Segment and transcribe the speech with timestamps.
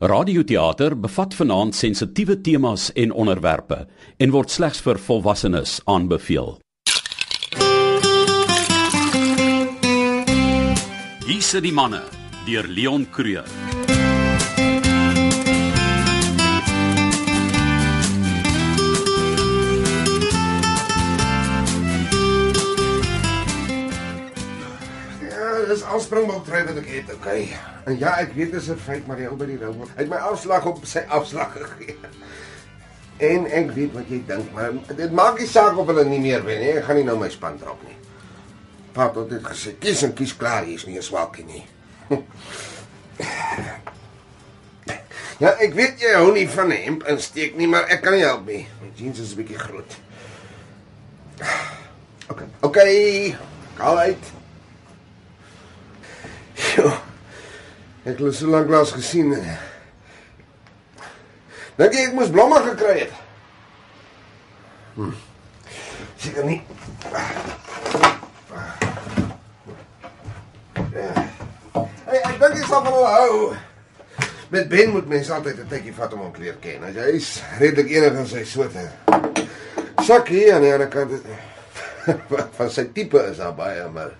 [0.00, 3.80] Radioteater bevat vanaand sensitiewe temas en onderwerpe
[4.16, 6.54] en word slegs vir volwassenes aanbeveel.
[11.26, 12.04] Hier sit die manne
[12.46, 13.77] deur Leon Creur.
[25.88, 27.48] Al springbok trui wat ek het, okay.
[27.88, 30.08] En ja, ek weet dis 'n feit, maar die ou by die rou hy het
[30.08, 31.96] my afslag op sy afslag gegee.
[33.18, 36.44] En ek weet wat jy dink, maar dit maak nie saak of hulle nie meer
[36.44, 36.72] wen nie.
[36.78, 37.96] Ek gaan nie nou my span drop nie.
[38.98, 41.64] Het dit gesê, kies en kies klaar, hier is nie 'n swaakie nie.
[45.38, 48.24] Ja, ek weet jy hou nie van 'n hemp insteek nie, maar ek kan nie
[48.26, 48.66] help nie.
[48.82, 49.92] My jeans is 'n bietjie groot.
[52.28, 52.46] Okay.
[52.60, 53.36] Okay.
[53.78, 54.37] Uit.
[56.58, 56.90] Jo.
[58.08, 59.34] Ek het so lank laas gesien.
[61.78, 63.12] Dink jy ek moes blomme gekry het?
[64.96, 65.12] Hm.
[66.18, 66.58] Seker nie.
[72.08, 73.38] Hey, ek dink jy sal van hulle hou.
[74.48, 76.82] Met Ben moet mens altyd 'n tydjie vat om hom leer ken.
[76.82, 78.88] Hy is redelik enig in sy soorte.
[80.02, 81.22] Sakkie aan die ander kant is
[82.58, 84.16] van sy tipe is daar baie, maar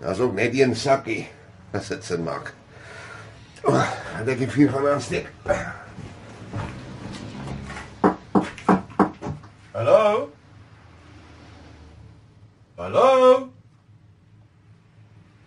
[0.00, 1.28] daar's ook net een sakkie
[1.72, 2.52] as dit sin maak.
[3.64, 3.82] Oh,
[4.18, 5.28] ek dink ek vier gaan aansteek.
[9.74, 10.30] Hallo?
[12.78, 13.48] Hallo?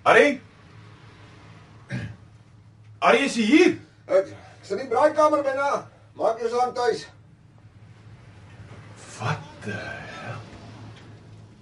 [0.03, 0.41] Ari?
[3.01, 3.77] Ari is hier?
[4.07, 4.29] Ek
[4.61, 5.71] sit in die braaikamer binne.
[6.19, 7.05] Maak jou so aan tuis.
[9.17, 10.39] Wat die hel?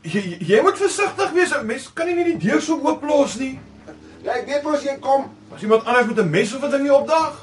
[0.03, 1.51] Jy, jy- jy moet versigtig wees.
[1.55, 3.59] 'n Mens kan nie net die deur so oop los nie.
[4.29, 5.23] Ja, ek weet mos jy kom.
[5.49, 7.33] As iemand anders met 'n mes of 'n ding nie opdag.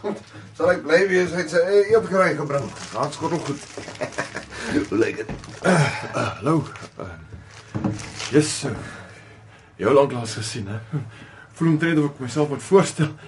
[0.57, 2.71] Sal ek bly wees hy het sy eie eetgerei gebring.
[2.93, 3.61] Daar skottel goed.
[4.89, 5.31] Hoe lyk dit?
[6.13, 6.63] Hallo.
[6.99, 7.07] Uh,
[8.31, 8.65] yes.
[8.65, 8.71] Uh,
[9.77, 10.79] jou lanklaas gesien, hè?
[11.53, 13.11] Voel omtrent of ek myself moet voorstel.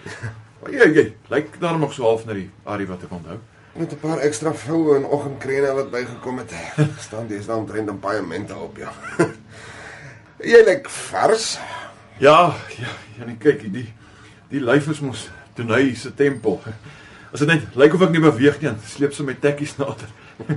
[0.62, 3.38] Maar jy, jy, lyk daar nog so half na die Ari wat ek onthou.
[3.74, 6.54] Met 'n paar ekstra vroue en oggendkrene wat bygekom het.
[6.98, 8.92] Staan dis dan omtrent 'n paaiement op ja.
[10.52, 11.58] jy lyk vars.
[12.18, 13.86] Ja, ja, ja, nee, kyk, die
[14.50, 16.56] die lyf is mos Tonai se tempel.
[17.30, 20.10] As dit net lyk of ek nie beweeg nie, sleep sy my tekkies nader.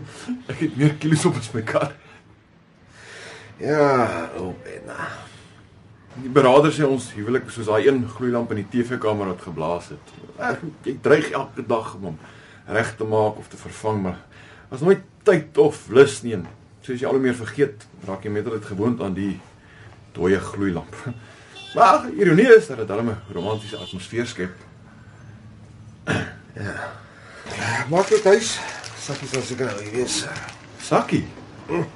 [0.50, 1.92] Ek het meer kilos op as my kar.
[3.62, 5.10] Ja, o Benna.
[6.16, 9.92] Die beraader sê ons huwelik is soos daai een gloeilamp in die TV-kamer wat geblaas
[9.94, 10.14] het.
[10.42, 12.18] Ek, jy dreig elke dag om hom
[12.72, 14.18] reg te maak of te vervang, maar
[14.74, 16.48] as nooit tyd of lus nie en
[16.82, 19.36] soos jy al hoe meer vergeet, raak jy met dit gewoond aan die
[20.18, 20.98] dooie gloeilamp.
[21.74, 24.52] Maar ironie is dat dit darem 'n romantiese atmosfeer skep.
[27.90, 28.60] Maak dit huis.
[29.00, 30.26] Sakkie sal seker nou hier wees.
[30.82, 31.28] Sakkie.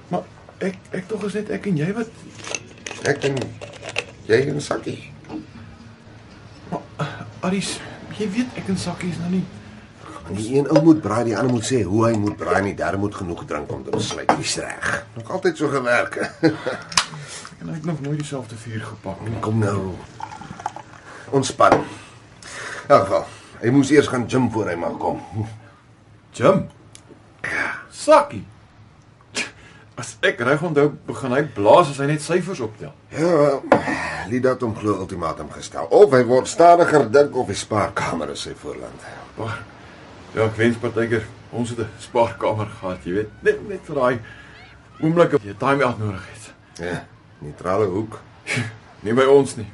[0.08, 0.24] Maar
[0.58, 2.10] ek ek tog is net ek en jy wat
[3.06, 3.36] Ek en
[4.26, 5.12] jy en Sakkie.
[7.40, 7.80] Aries,
[8.18, 9.46] jy weet ek en Sakkie is nou nie
[10.34, 12.78] Die een ou moet braai, die ander moet sê hoe hy moet braai en die
[12.78, 15.06] derde moet genoeg drink om te besluit wie's reg.
[15.14, 16.18] Nog altyd so gewerk.
[17.60, 19.40] en ek het nog nooit dieselfde vuur gepak nie.
[19.40, 19.94] Kom nou.
[21.30, 21.74] Ontspan.
[21.74, 23.26] In elk geval,
[23.62, 25.22] hy moes eers gaan gym voor hy mag kom.
[26.36, 26.68] Jim.
[27.92, 28.44] Sakkie.
[29.96, 32.92] As ek reg onthou, begin hy blaas as hy net syfers optel.
[33.16, 33.62] Ja, wel,
[34.28, 35.88] Lida het hom glo ultimatum gestel.
[35.96, 39.08] Of hy word stadiger dink of die spaarkamer is sy voorland.
[39.38, 39.62] Maar
[40.36, 41.24] ja, ek wens partykeer
[41.56, 44.20] ons het 'n spaarkamer gehad, jy weet, net net vir daai
[45.00, 46.54] oomblik of jy time out nodig het.
[46.80, 47.06] Ja,
[47.44, 48.20] neutrale hoek.
[49.06, 49.68] Nie by ons nie.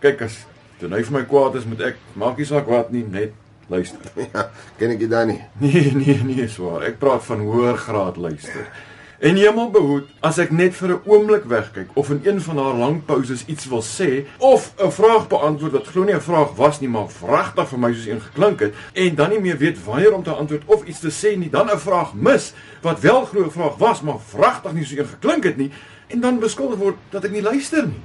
[0.00, 0.42] Kyk as
[0.80, 3.34] toe hy vir my kwaad is met ek, maak nie saak wat nie, net
[3.70, 4.00] luister.
[4.32, 4.46] Ja,
[4.78, 5.40] ken ek dit dan nie.
[5.60, 6.86] Nee, nee, nee, swaar.
[6.88, 8.70] Ek praat van hoër graad luister.
[9.20, 12.74] En hemel behoed as ek net vir 'n oomblik wegkyk of in een van haar
[12.74, 16.80] lang pauses iets wil sê of 'n vraag beantwoord wat glo nie 'n vraag was
[16.80, 20.12] nie, maar vragtig vir my soos een geklink het en dan nie meer weet wanneer
[20.12, 23.44] om te antwoord of iets te sê nie, dan 'n vraag mis wat wel glo
[23.44, 25.70] 'n vraag was, maar vragtig nie soos een geklink het nie
[26.06, 28.02] en dan beskuldig word dat ek nie luister nie.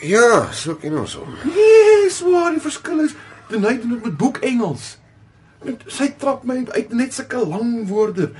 [0.00, 1.34] Ja, so ken ons hom.
[1.44, 3.14] Nee, swaar, die verskil is
[3.48, 4.98] doen dit met boek Engels.
[5.64, 8.30] Net sy trap my uit net sulke lang woorde.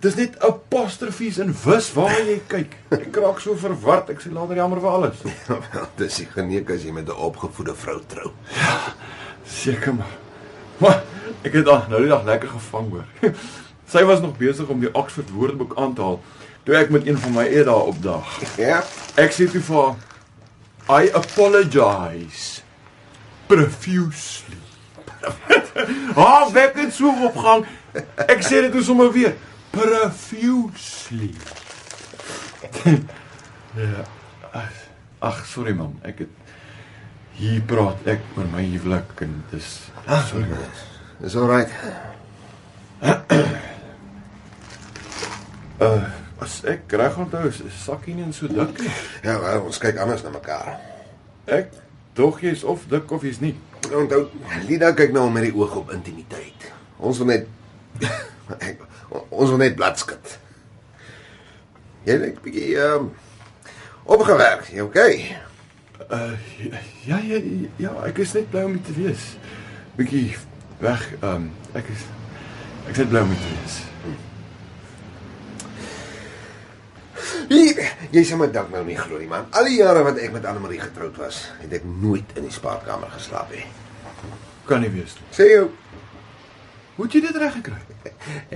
[0.00, 2.76] Dis net apostrofies en wis waar jy kyk.
[2.96, 5.18] Ek raak so verward, ek sê later jammer vir alles.
[5.50, 8.30] Wel, dis die geneek as jy met 'n opgevoede vrou trou.
[9.44, 10.14] Seker maar.
[10.80, 11.02] Maar
[11.44, 13.04] ek het al nou die dag lekker gevang hoor.
[13.92, 16.20] Sy was nog besig om die Oxford Woordeboek aan te haal
[16.64, 18.40] toe ek met een van my eie daar opdag.
[18.56, 18.80] Ja.
[19.20, 19.76] Ek sê toe vir
[20.88, 22.62] haar I apologize
[23.46, 24.56] profusely.
[26.16, 27.66] Ha, wek dit so opgang.
[28.24, 29.36] Ek sê dit is sommer weer
[29.72, 31.34] profusely.
[33.76, 34.04] ja.
[35.20, 36.36] ag- sorry man, ek het
[37.40, 39.68] hier praat ek oor my huwelik en dis
[40.28, 40.46] sorry.
[40.50, 40.64] man.
[41.20, 41.70] Dis alright.
[45.80, 46.04] Uh,
[46.44, 48.92] as ek reg onthou is sakkie nie so dik nie.
[49.24, 50.74] Ja, wel, ons kyk anders na mekaar.
[51.48, 51.72] Ek
[52.16, 53.54] dog jy's of dik of jy's nie.
[53.88, 54.26] Onthou,
[54.68, 56.68] Lida kyk nou met die oog op intimiteit.
[57.00, 57.48] Ons wil net
[58.68, 60.38] ek, ons wil net bladskit.
[62.06, 63.12] Jy lyk bietjie ehm um,
[64.10, 64.70] opgewerk.
[64.72, 65.36] Jy okay?
[66.08, 66.34] Uh
[67.06, 67.38] ja ja
[67.76, 69.28] ja, ek is net bly om hier te wees.
[69.98, 70.38] Bietjie
[70.80, 71.06] weg.
[71.20, 72.06] Ehm um, ek is
[72.86, 73.80] ek is net bly om hier te wees.
[77.50, 77.80] Hier,
[78.14, 79.48] jy sê my dalk nou nie glo nie, man.
[79.58, 83.10] Al die jare wat ek met Annelie getroud was, het ek nooit in die spaarkamer
[83.10, 83.64] geslaap nie.
[84.68, 85.26] Kan nie wees nie.
[85.34, 85.64] Sê jou,
[87.00, 87.78] Hoe het jy dit reg gekry?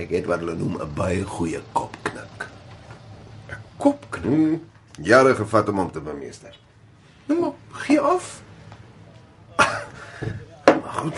[0.01, 2.43] ek het wat hulle noem 'n baie goeie kopknik.
[3.81, 4.25] Kopknip.
[4.25, 4.59] Hmm,
[5.01, 6.53] jare gevat om hom te bemeester.
[7.25, 8.41] Nou maar gee af.
[10.83, 11.17] Maar goed.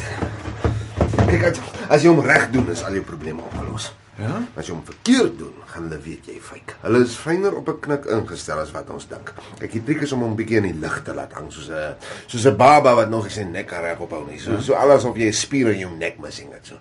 [1.27, 1.59] Kyk, as,
[1.89, 3.91] as jy hom reg doen, is al jou probleme opgelos.
[4.17, 4.39] Ja?
[4.57, 6.79] As jy hom verkeerd doen, gaan hulle weet jy fake.
[6.81, 9.33] Hulle is fyner op 'n knik ingestel as wat ons dink.
[9.59, 11.95] Kyk, die triek is om hom bietjie in die lig te laat hang soos 'n
[12.25, 14.39] soos 'n baba wat nog sy nek kan reg ophou nie.
[14.39, 16.75] So so alles of jy 'n spier in jou nek missing het so.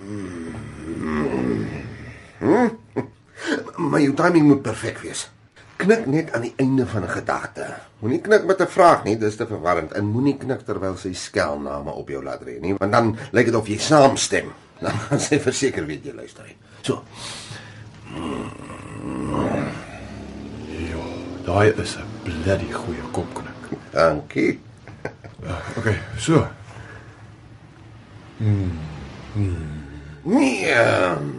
[0.00, 0.54] Hmm.
[3.76, 5.30] Maar jou timing moet perfek wees.
[5.76, 7.66] Knik net aan die einde van 'n gedagte.
[7.98, 9.92] Moenie knik met 'n vraag nie, dis te verwarrend.
[9.92, 13.54] En moenie knik terwyl sy skelname op jou laat reën nie, want dan lyk dit
[13.54, 14.52] of jy saamstem.
[14.80, 16.44] Dan gaan sy verseker weet jy luister.
[16.44, 16.56] nie.
[16.82, 17.02] So,
[20.74, 21.02] Ja,
[21.46, 23.78] daai is 'n bloody goeie kopknik.
[23.92, 24.60] dankie.
[25.44, 26.46] Uh, okay, so.
[30.24, 30.74] Nee,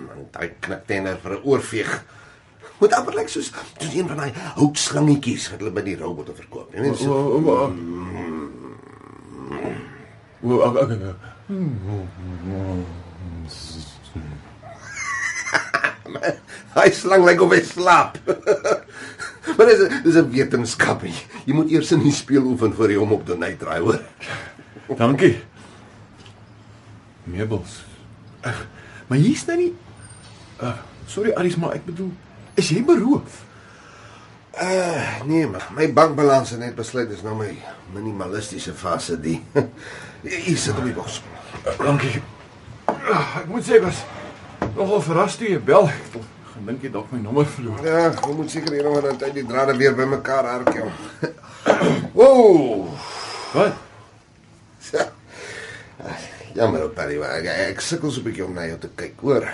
[0.05, 2.03] man, daai kniktender vir 'n oorveeg.
[2.79, 6.73] Moet amper lyk soos soos een van daai houtslangetjies wat hulle by die robotte verkoop.
[6.75, 7.11] Jy weet so.
[7.13, 7.71] O, o, o.
[10.43, 11.13] O, okay, okay.
[16.75, 18.17] Hy slang lyk of hy slaap.
[19.55, 21.03] maar dis dis 'n wetenskap.
[21.03, 21.15] nie.
[21.45, 24.01] Jy moet eers in die speel oefen voor jy hom op die net draai, hoor.
[25.01, 25.39] Dankie.
[27.23, 27.83] Meubels.
[28.43, 28.67] Ag,
[29.07, 29.73] maar hier's nou nie
[30.61, 30.75] uh,
[31.07, 32.11] sorry Aries, maar ek bedoel,
[32.59, 33.41] is jy beroof?
[34.55, 37.49] Uh, nee, maar my bankbalans het net besluit dis nou my
[37.95, 39.41] minimalistiese fase die.
[40.23, 41.19] Hier sit op die bos.
[41.65, 42.21] Uh, dankie.
[43.05, 44.01] Ek moet sê ek was
[44.75, 45.89] nogal verras toe jy bel.
[45.89, 47.83] Ek dink- gedink jy dalk my nommer verloor.
[47.85, 50.91] Ja, jy moet seker nog aan tyd die drade weer bymekaar joh.
[52.25, 52.87] Ooh.
[53.53, 53.75] Wat?
[54.91, 55.05] Ja.
[56.57, 59.19] Jammer op Paris, maar ek, ek sukkel so 'n bietjie om na jou te kyk,
[59.21, 59.45] hoor.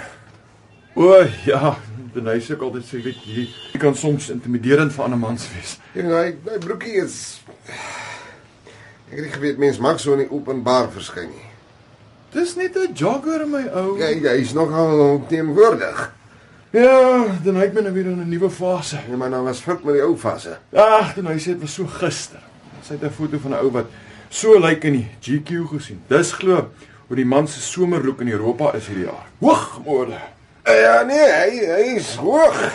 [0.96, 1.76] O ja,
[2.14, 5.78] hy sê altyd sê weet jy, jy kan soms intimiderend vir ander mans wees.
[5.96, 7.42] Weet, hy hy broekie is
[9.12, 11.51] Ek het nie geweet mens mag so in die openbaar verskyn nie.
[12.32, 13.98] Dis net 'n jogger my ou.
[14.00, 16.12] Ja, hy's nogal teenwoordig.
[16.72, 19.00] Ja, dan hy het my nou weer in 'n nuwe fase.
[19.10, 20.58] Ja, maar nou was fout met die ou fase.
[20.74, 22.40] Ag, dan hy sê dit was so gister.
[22.82, 23.86] Sy het 'n foto van 'n ou wat
[24.30, 26.02] so lyk in die GQ gesien.
[26.08, 26.70] Dis glo
[27.08, 29.26] hoe die man se somerlook in Europa is hierdie jaar.
[29.40, 30.20] Hoogmoorde.
[30.64, 32.72] Ja, nee, hy hy's hoog.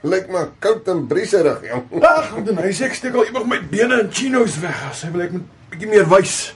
[0.00, 2.02] Lyk maar koud en brieserig, jong.
[2.02, 4.94] Ag, dan hy sê ek steek al iemand my bene in chinos weg.
[4.94, 6.54] Sy wil ek moet bietjie meer wys.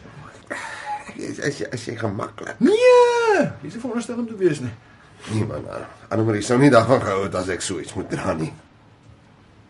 [1.46, 2.58] As jy as jy gemaklik.
[2.58, 4.72] Nee, dis nie veronderstel om te wees nie.
[5.30, 5.64] Nee man,
[6.10, 8.52] Annemarie sou nie daarvan gehou het as ek so iets moet dra nie.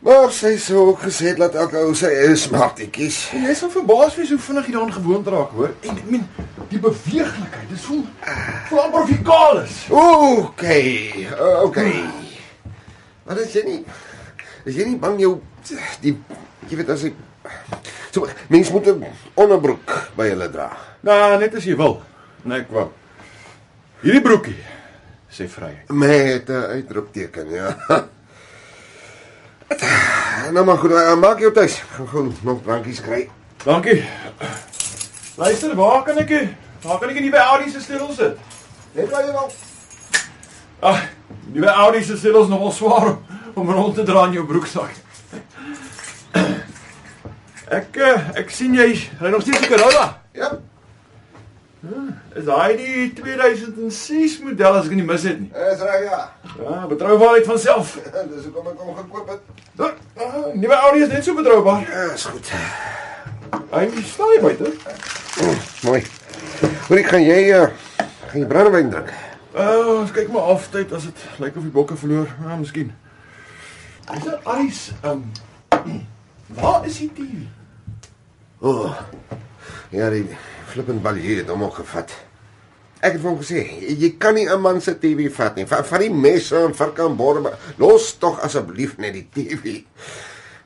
[0.02, 3.18] Maar sy sou ook gesê dat elke ou sy eie smartetjies.
[3.36, 5.74] En jy sal verbaas wees hoe vinnig jy daaraan gewoond raak, hoor.
[5.86, 6.24] En ek meen,
[6.72, 8.00] die beweeglikheid, dis voel
[8.70, 9.76] voel amper of jy kaal is.
[9.94, 11.28] Okay,
[11.62, 11.94] okay.
[13.28, 13.78] Maar as jy nie
[14.66, 15.36] as jy nie bang jou
[16.02, 16.16] die
[16.70, 17.20] jy weet as ek
[18.10, 20.70] so mens moet 'n onderbroek by hulle dra.
[21.02, 21.96] Nou, net as jy wil.
[22.46, 22.88] Nee, ek wou.
[24.02, 24.58] Hierdie broekie
[25.32, 25.90] sê vryheid.
[25.90, 27.76] Met 'n uitroepteken, ja.
[30.52, 31.82] Nou maar goed, uh, maak jou tuis.
[31.96, 33.30] Gaan gou nog drankies kry.
[33.64, 34.04] Dankie.
[35.36, 36.48] Luister, waar kan ek
[36.82, 38.36] waar kan ek die nuwe Audi se sleutel sit?
[38.92, 39.52] Net waar jy wil.
[40.80, 41.06] Ag,
[41.46, 43.18] die nuwe Audi se sleutel is nogal swaar om,
[43.54, 44.92] om rond te dra in jou broeksak.
[47.72, 48.90] Ek eh, ek sien jy
[49.20, 50.20] ry nog steeds 'n Corolla.
[50.36, 50.58] Ja,
[51.82, 55.48] Is daai die 2006 model as ek nie mis het nie?
[55.50, 56.20] dis reg ja.
[56.60, 57.96] Ja, betroubaarheid van self.
[58.30, 59.40] Dis hoekom ek hom gekoop het.
[59.82, 61.82] Uh, nuwe Audi is net so betroubaar.
[61.88, 62.52] Ja, is goed.
[63.72, 64.70] Hy staan nie buite.
[65.88, 66.04] Mooi.
[66.86, 67.66] Goeie, gaan jy uh,
[68.28, 69.10] gaan jy brandewyn drink?
[69.50, 72.30] Uh, ons kyk maar af tyd as dit lyk of die bokke verloor.
[72.46, 72.94] Ja, miskien.
[74.14, 74.84] Is dit ys?
[75.02, 75.26] Um
[76.52, 77.42] Waar is die TV?
[78.62, 78.70] O.
[78.70, 78.98] Oh,
[79.90, 80.26] ja, die
[80.72, 82.12] flippend balje het hom ook gevat.
[83.02, 83.62] Ek het vir hom gesê,
[83.98, 85.66] jy kan nie 'n man se TV vat nie.
[85.66, 87.40] Vat die messe en varke en borde.
[87.40, 89.82] maar Los tog asseblief net die TV.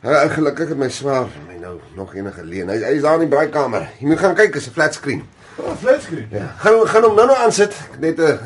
[0.03, 2.69] Ja, gelukkig het my swaar my nou nog enige leen.
[2.69, 3.89] Hy, hy is daar in die braaikamer.
[3.99, 5.23] Jy moet gaan kyk, is 'n flat screen.
[5.57, 6.29] Oh, flatscreen.
[6.31, 6.55] Ja.
[6.59, 7.75] Gaan gaan hom nou nou aansit.
[7.99, 8.39] Net 'n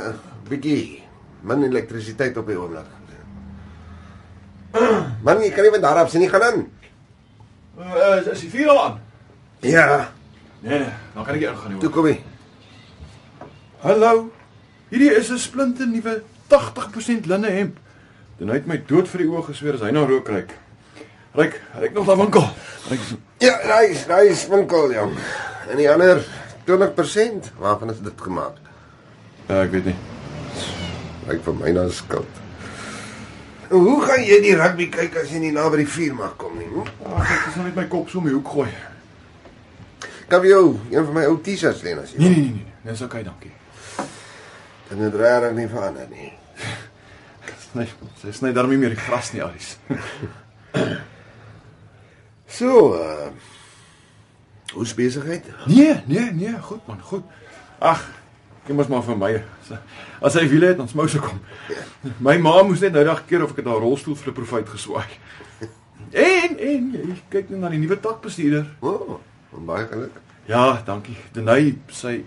[0.48, 1.02] bietjie
[1.42, 2.86] min elektrisiteit op die oomblik.
[5.24, 6.68] Man, jy kan nie van daar af sien nie gaan aan.
[7.78, 9.00] Uh, is, is die vuur al aan?
[9.60, 10.12] Ja,
[10.60, 11.80] Nee, nee, dan kan ek nie ingaan nie.
[11.80, 12.16] toe kom hy.
[13.80, 14.30] Hallo.
[14.90, 17.78] Hierdie is 'n splinte nuwe 80% linne hemp.
[18.38, 20.52] Dan hy het my dood vir die oë gesweer as hy nou rook ryk.
[21.34, 22.44] Ryk, ryk nog daai winkel.
[22.90, 23.16] Ryk so.
[23.38, 25.16] Ja, daai is daai is winkel jong.
[25.70, 26.24] En die ander
[26.66, 28.56] 20%, waarvan is dit gemaak?
[29.48, 29.96] Ja, ek weet nie.
[31.28, 32.38] Ryk vir my nou skuld.
[33.70, 36.66] Hoe gaan jy die rugby kyk as jy nie naby die vuur mag kom nie?
[36.66, 37.14] Hm?
[37.14, 38.68] Ag, ek sal net my kop so om die hoek gooi.
[40.30, 40.58] Kan jy
[40.94, 42.20] een van my ou T-shirts leen as jy?
[42.22, 42.92] Nee, nee, nee, nee.
[42.92, 43.50] Dis okay, dankie.
[44.88, 46.32] Dit het regtig nie verander nie.
[47.74, 47.86] Nee,
[48.18, 49.76] sy sny daarmee meer die gras nie, Aries.
[52.50, 53.30] So, uh
[54.70, 55.46] Hoe's besigheid?
[55.66, 57.22] Nee, nee, nee, goed man, goed.
[57.82, 58.04] Ag,
[58.68, 59.30] jy mos maar vir my.
[60.22, 61.40] As hy wiele het, ons moes kom.
[62.22, 64.70] My ma moes net nou dag keer of ek het haar rolstoel vir 'n profiet
[64.70, 65.10] geswaai.
[66.10, 68.66] En en jy kyk net na die nuwe takbestuurder.
[68.80, 69.18] O, oh,
[69.58, 70.12] baie geluk.
[70.46, 71.16] Ja, dankie.
[71.32, 72.24] Denai sy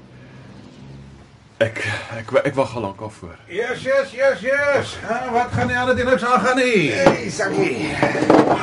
[1.64, 1.80] ek
[2.18, 3.36] ek ek wag al lank af voor.
[3.48, 4.98] Yes, yes, yes, yes.
[5.08, 6.92] Ha, wat gaan nie aan dit niks aangaan nie?
[6.92, 7.94] Hey, Sakkie.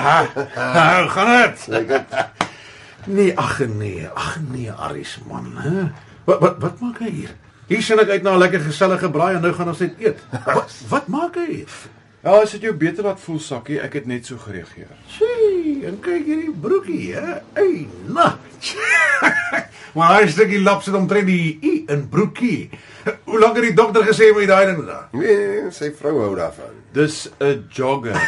[0.00, 1.66] Ha, ha, hoe gaan dit?
[1.66, 2.04] Lekker.
[3.06, 5.86] Nee, ag nee, ag nee, Aris man, hè.
[6.24, 7.32] Wat wat wat maak hy hier?
[7.70, 10.20] Hier sien ek uit na 'n lekker gesellige braai en nou gaan ons net eet.
[10.44, 11.72] Wat wat maak hy hier?
[12.20, 14.90] Ja, as dit jou beter laat voel, Sakkie, ek het net so gereageer.
[15.08, 17.38] Sien, en kyk hierdie broekie, hè.
[17.56, 18.34] Ey, na.
[19.96, 22.68] maar hy stukkie lap sit omtrent die i in broekie.
[23.24, 25.06] Hoe lank het die dokter gesê moet jy daai ding doen?
[25.16, 26.76] Nee, sy vrou hou daarvan.
[26.92, 28.20] Dis 'n jogger.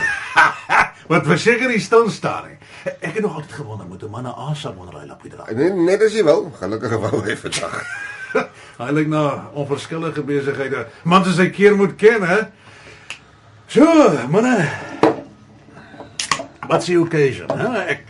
[1.13, 2.57] Wat verseker nie stil staan nie.
[2.95, 5.45] Ek het nog altyd gewonder moet 'n man 'n asem onder hy lappie dra.
[5.53, 6.49] Nee, net as jy wil.
[6.57, 7.77] Gelukkig wou hy vandag.
[8.81, 10.87] Hy lyk na onverskillige besighede.
[11.05, 12.41] Man se sy keer moet ken, hè?
[13.73, 13.85] So,
[14.29, 14.69] manne.
[16.69, 17.71] Wat s'ie occasion, hè?
[17.95, 18.03] Ek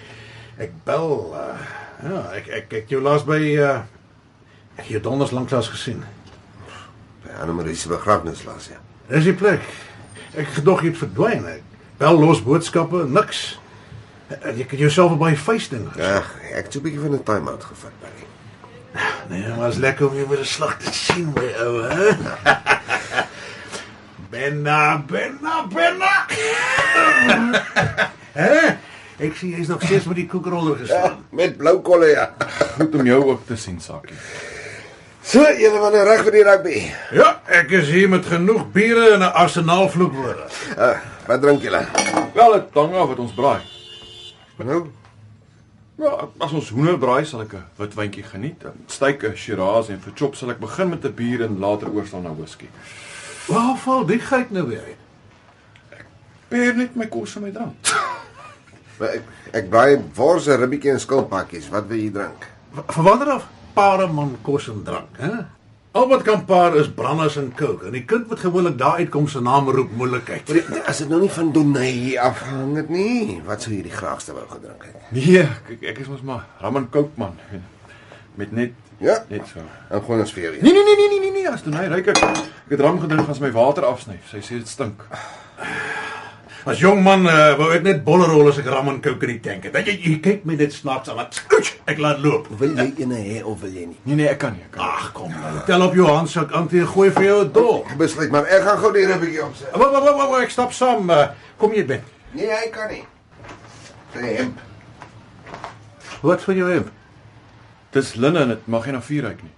[0.58, 1.60] ek bel uh,
[2.02, 3.76] ja, ek ek ek jou laas by uh
[4.74, 6.00] ek het jou donders lank laas gesien.
[7.22, 8.80] By Annelie se begrafnis laas ja.
[9.06, 9.62] Dis die plek.
[10.34, 11.46] Ek gedog jy het verdwyn.
[11.54, 13.44] Ek bel los boodskappe, niks.
[14.40, 15.86] En Jy kan jouself op my face ding.
[15.94, 18.26] Ag, ek het so 'n bietjie van 'n time-out gevat, buddy.
[19.30, 22.10] Nee, maar is lekker om jou weer 'n slag te sien, my ou, hè?
[24.32, 26.12] Benna, benna, benna.
[28.40, 28.60] Hè?
[29.20, 31.18] Ek sien jy's nog steeds met die koekroller gestaan.
[31.36, 32.30] Met blou kolle ja.
[32.78, 34.16] Goed om jou ook te sien, Sakkie.
[35.20, 36.78] So, julle van reg vir die rugby.
[37.12, 37.28] Ja,
[37.60, 40.48] ek is hier met genoeg biere en 'n arsenaal vloekwoorde.
[40.78, 40.96] Uh,
[41.28, 41.84] wat drink julle?
[42.32, 43.60] Wel, dit hang af wat ons braai.
[44.64, 44.82] Nou,
[46.00, 48.64] Ja, as ons hoenderbraai sal ek 'n wit wyntjie geniet.
[48.86, 52.22] Steak, 'n Shiraz en vir chop sal ek begin met 'n bier en later oorslaan
[52.22, 52.68] na whisky.
[53.46, 55.00] Waar val die geit nou weer uit?
[56.52, 57.94] Peer net my kos en my drank.
[59.16, 59.24] ek,
[59.62, 61.70] ek braai wors, 'n ribbietjie en skilpakkies.
[61.72, 62.46] Wat wil jy drink?
[62.76, 65.32] Van wanneer af pare man kos en drank, hè?
[65.92, 69.26] Al wat kan paar is branders en coke en die kind wat gewoonlik daar uitkom
[69.28, 70.48] se naam roep moeilikheid.
[70.48, 74.32] Maar as dit nou nie van Donay afhang het nie, wat sou jy die graagste
[74.32, 75.10] wou gedrink het?
[75.12, 77.36] Nee, kyk, ek is mos maar Raman Koopman
[78.40, 79.18] met net Ja.
[79.28, 79.60] net so.
[80.06, 80.52] Gooi ons vir jou.
[80.62, 82.20] Nee nee nee nee nee nee, nee as doen hy ryk ek.
[82.22, 84.20] Ek het ram gedrink gaan sy my water afsny.
[84.30, 85.02] Sy sê dit stink.
[86.62, 89.40] As jong man uh, wou ek net bollerol as ek ram en coke in die
[89.42, 89.74] tank het.
[89.74, 91.18] Dat jy, jy kyk my dit snaaks aan.
[91.18, 91.40] Wat
[91.90, 92.46] ek laat loop.
[92.60, 93.98] Wil jy eene hê of wil jy nie?
[94.06, 94.86] Nee nee, ek kan nie, ek kan.
[94.86, 95.52] Ag, kom nou.
[95.66, 97.82] Tel op jou handsak aan en gooi vir jou 'n dol.
[97.98, 99.74] Besluit maar, ek gaan gou die ribbietjie opsit.
[99.74, 101.10] Wag, wag, wag, wag, ek stap saam.
[101.10, 102.06] Uh, kom jy ben.
[102.30, 103.02] Nee, hy kan nie.
[104.14, 104.62] Sy hemp.
[106.22, 107.01] Wat van jou hemp?
[107.92, 109.52] Dis linne en dit mag nie na vuur ruik nie.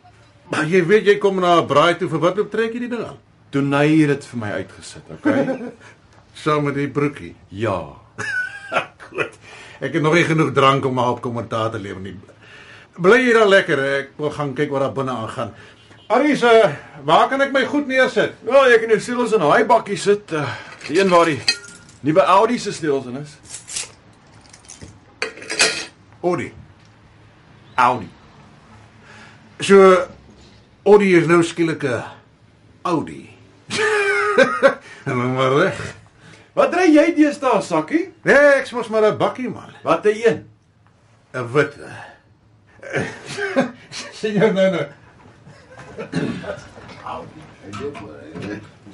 [0.50, 2.88] Maar jy weet jy kom na 'n braai toe vir wat loop trek jy die
[2.88, 3.18] ding aan?
[3.50, 5.46] Donay het dit vir my uitgesit, okay?
[6.42, 7.34] Saam met die broekie.
[7.48, 7.94] ja.
[9.08, 9.38] Goed.
[9.80, 12.16] Ek het nog nie genoeg drank om maar op kommentaar te lewer nie.
[12.96, 13.78] Bly hier dan lekker.
[13.78, 15.54] Ek wil gaan kyk wat daar binne aangaan.
[16.06, 16.70] Aries, uh,
[17.04, 18.34] waar kan ek my goed neersit?
[18.44, 20.44] Wel, jy kan jou sleutels in daai bakkie sit, uh,
[20.86, 21.40] die een waar die
[22.04, 23.38] nuwe Audi se sleutels in is.
[26.22, 26.52] Audi.
[27.74, 28.10] Audi.
[29.60, 30.06] So
[30.84, 32.02] Audi is nou skielik 'n
[32.82, 33.30] Audi.
[35.04, 35.94] en dan maar reg.
[36.52, 38.12] Wat ry jy deesdae, Sakkie?
[38.22, 39.70] Nee, ek mos maar 'n bakkie man.
[39.82, 40.48] Wat 'n een?
[41.32, 41.74] 'n Wit.
[44.18, 44.86] Sien jy nou nou?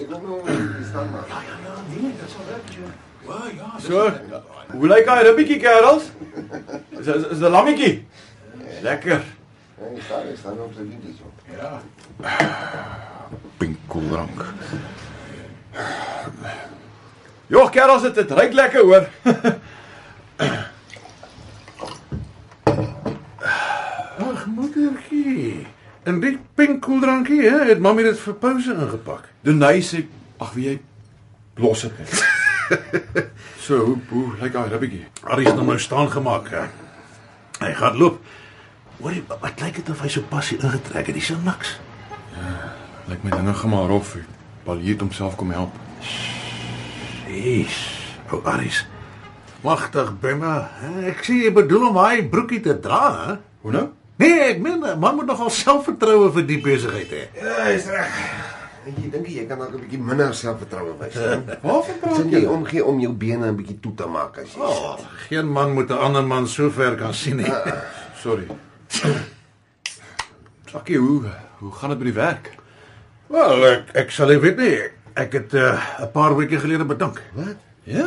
[0.00, 0.40] Ek kom nou
[0.88, 1.24] staan maar.
[3.80, 4.12] So.
[4.70, 6.10] Hoe lyk daai ribbietjie, kerels?
[6.98, 8.06] Is, is 'n lammetjie?
[8.82, 9.24] Lekker.
[9.80, 11.32] Hy staan, staan op sy liedjies op.
[13.56, 14.42] Pinkoeldrank.
[17.48, 19.08] Jo, kerels, dit dit ruik lekker hoor.
[24.20, 25.66] Ag, moedertjie.
[26.04, 29.30] En die pink koeldrankie, hè, het mami dit vir pouse ingepak.
[29.48, 30.04] Denai sê,
[30.44, 30.76] ag wie jy
[31.60, 32.12] los dit net.
[33.64, 35.06] so, hoe hoe lyk daai ribbietjie?
[35.24, 36.52] Arie het nou staan gemaak.
[36.52, 36.68] Hè.
[37.64, 38.20] Hy gaan loop.
[39.00, 41.14] Hoorie, wat, wat lyk dit of hy so passie ingetrek het?
[41.16, 41.78] Dis so niks.
[43.08, 44.16] Lyk my dinge gemaak rof.
[44.64, 45.72] Paul het homself kom help.
[47.28, 47.78] Jees.
[48.32, 48.84] O Aries.
[49.64, 50.70] Magtig Bemma.
[50.80, 53.34] hè, Ek sê jy bedoel om hy broekie te dra, hè?
[53.64, 53.88] Hoe nou?
[54.20, 57.22] Nee, ek meen man moet nogal selfvertroue vir die besigheid hê.
[57.40, 58.16] Ja, hy's reg.
[58.88, 61.14] En jy dink jy kan dalk 'n bietjie minder selfvertroue wys.
[61.14, 61.40] hè?
[61.86, 62.46] Sien praat jy jy?
[62.48, 64.96] omgee om jou bene 'n bietjie toe te maak as jy Oh,
[65.28, 67.52] geen man moet 'n ander man so ver kan sien nie.
[68.22, 68.46] Sorry.
[70.70, 71.22] Sakkie, hoe
[71.60, 72.50] hoe gaan dit by die werk?
[73.30, 74.76] Wel, ek ek sal nie weet nie.
[75.18, 77.22] Ek het eh, 'n uh, paar weke gelede bedank.
[77.34, 77.56] Wat?
[77.84, 78.06] Ja?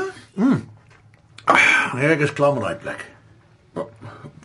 [1.94, 3.06] Nee, ek is klaar met daai plek.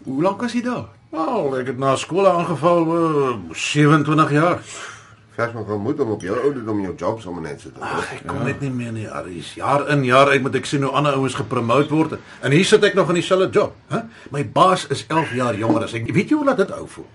[0.05, 0.89] Hoe lank was jy daar?
[1.11, 4.61] Wel, ek het na skool aangeval uh, 27 jaar.
[5.39, 7.83] Vers maar gemoed om op jou ouderdom jou job sommer net so te doen.
[7.87, 9.53] Ag, ek kom net nie meer nie, Aries.
[9.55, 12.83] Jaar in jaar uit moet ek sien hoe ander ouens gepromoot word en hier sit
[12.89, 14.01] ek nog in dieselfde job, hè?
[14.35, 16.11] My baas is 11 jaar jonger as ek.
[16.11, 17.07] Weet jy hoe laat dit ou voel?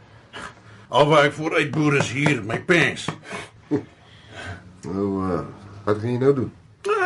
[1.02, 3.10] Alwaar ek vooruit boer is hier, my pens.
[4.88, 5.42] Nou, uh,
[5.84, 6.50] wat gaan jy nou doen?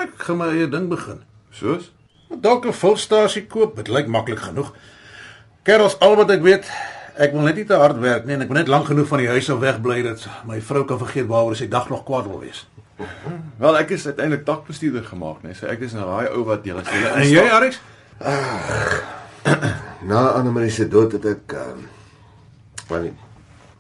[0.03, 1.23] Ek gaan my eie ding begin.
[1.49, 1.89] Soos?
[2.29, 4.69] Dalk 'n vulstasie koop, dit lyk maklik genoeg.
[5.65, 6.69] Kerels, al wat ek weet,
[7.17, 9.21] ek wil net nie te hard werk nie en ek wil net lank genoeg van
[9.23, 12.41] die huis af wegbly dat my vrou kan vergeet waaroor sy dag nog kwaad wil
[12.43, 12.65] wees.
[13.61, 15.53] Wel, ek is uiteindelik takbestuurder gemaak, nee.
[15.57, 17.79] So ek is nou daai ou wat julle julle En jy, Aries?
[20.09, 21.67] Na Annemarie se dood het ek uh,
[22.89, 23.13] wel nie,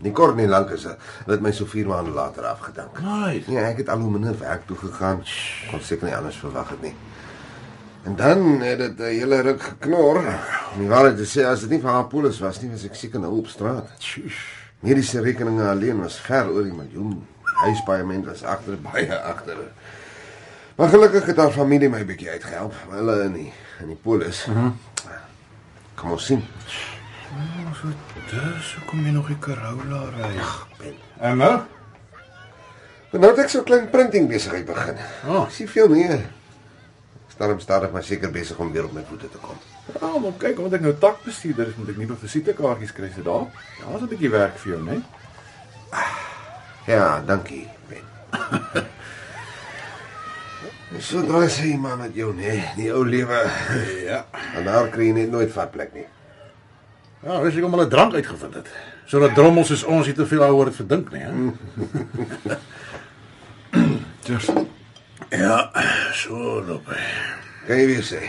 [0.05, 3.01] nie kort nie lank is dit het my so 4 maande later afgedank.
[3.01, 3.49] Nice.
[3.51, 5.23] Ja, ek het al hoe minder werk toe gegaan.
[5.71, 6.93] Kon seker nie anders verwag het nie.
[8.07, 10.17] En dan het dit 'n hele ruk geknor.
[10.73, 12.95] Om die waarheid te sê, as dit nie vir haar polis was nie, was ek
[12.95, 13.89] seker nou op straat.
[14.79, 17.27] Mediese rekeninge alleen was ver oor die miljoen.
[17.43, 19.57] Huispaaiement was agter baie agter.
[20.75, 22.73] Maar gelukkig het haar familie my bietjie uitgehelp.
[22.89, 24.45] Hulle in die in die polis.
[24.45, 24.77] Mm
[25.95, 26.43] Kom ons sien.
[28.29, 30.93] Dis hoekom jy nog die Corolla ry.
[31.19, 31.61] En nou?
[33.11, 34.95] Maar nou het ek so 'n klein printing besigheid begin.
[35.27, 35.43] Oh.
[35.43, 36.36] Ek sien veel meer.
[37.37, 39.57] Stadig stadig maar seker besig om weer op my voete te kom.
[40.01, 43.45] Ja, maar kyk, omdat ek nou takbestuurder is, moet ek nuwe visitekaartjies kry se daar.
[43.77, 45.03] Ja, daar's 'n bietjie werk vir jou, né?
[46.87, 48.01] Ja, dankie, Ben.
[51.07, 53.51] so draai sy maar met jou, nee, die ou lewe.
[54.05, 54.25] Ja.
[54.55, 56.07] En daar kry jy net nooit vatplek nie.
[57.21, 58.67] Ja, wys ek hom al 'n drank uitgevind het.
[59.05, 61.31] Sodat drommels soos ons nie te veel daaroor het verdink nie, hè.
[64.25, 64.49] Cheers.
[65.29, 65.71] Ja,
[66.13, 67.05] so loop hy.
[67.67, 68.21] Jy weer sê?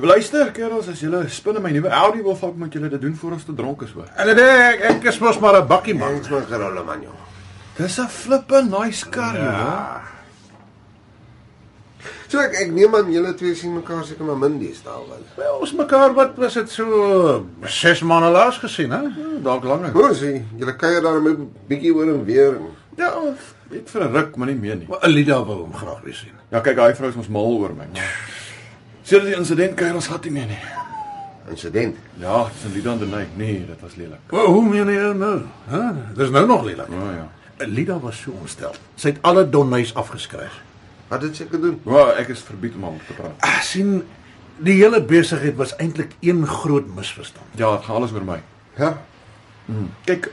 [0.00, 3.36] Luister, kerels, as julle spinne my nuwe Audi wil vat, moet julle dit doen voor
[3.36, 4.08] ons te dronk is hoor.
[4.16, 6.16] En dit ek, ek is mos maar 'n bakkie man.
[6.18, 7.14] Mans maar gerolle man jou.
[7.76, 9.52] Dis 'n flippe nice kar, ja.
[9.52, 10.02] Ja.
[12.28, 15.22] So ek ek neem aan julle twee sien mekaar seker maar min deesdae wel.
[15.36, 19.02] Wel, ons mekaar wat was dit so 6 maande laas gesien, hè?
[19.42, 19.92] Dalk langer.
[19.94, 20.48] Hoe sien?
[20.58, 22.56] Julle kuier daar met 'n bietjie oor en weer.
[22.56, 22.74] En...
[22.96, 23.12] Ja,
[23.70, 24.86] net vir 'n ruk, maar nie meer nie.
[24.88, 26.32] Maar Alida wou hom graag weer sien.
[26.50, 27.86] Ja, kyk, daai vrou is mos mal oor my.
[27.92, 28.42] maar-
[29.02, 30.58] Sedert die insident kan ons gat nie meer nie.
[31.50, 31.96] Insident.
[32.18, 33.28] Ja, dis 'n lied aan die nek.
[33.36, 34.18] Nee, dit was lelik.
[34.30, 35.40] Wel, hoe meen jy nou?
[35.68, 35.92] Hæ?
[36.14, 36.88] Dis nou nog lelik.
[36.88, 37.28] Oh, ja.
[37.64, 38.74] Alida was so ontstel.
[38.96, 40.62] Sy het alle donneys afgeskryf.
[41.08, 41.80] Wat het seker doen?
[41.84, 43.32] Wel, ek is verbied om hom te praat.
[43.38, 44.02] Ah, sien,
[44.58, 47.46] die hele besigheid was eintlik een groot misverstand.
[47.56, 48.40] Ja, dit gaan alles oor my.
[48.78, 48.98] Ja.
[50.04, 50.30] Kyk,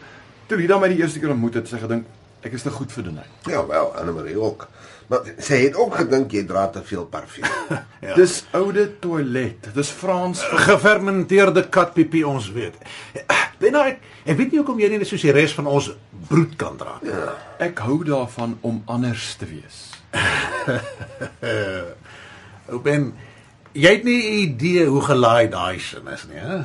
[0.47, 2.05] toe Lida my die eerste keer ontmoet het, sy gedink
[2.41, 3.25] ek is te goed vir Denai.
[3.49, 4.67] Ja, wel, Annemarie ook.
[5.11, 7.47] Maar sy het ook gedink jy dra te veel parfuum.
[8.01, 8.15] Ja.
[8.17, 9.67] Dis oude toilet.
[9.75, 10.39] Dis Frans.
[10.65, 12.73] Gefermenteerde katpipie ons weet.
[13.61, 15.91] Ben nou ek, ek weet nie hoekom jy nie soos die res van ons
[16.31, 17.13] broed kan dra nie.
[17.61, 19.83] Ek hou daarvan om anders te wees.
[22.71, 23.11] Ou Ben,
[23.77, 26.63] jy het nie 'n idee hoe gelaai daai sin is nie, hè?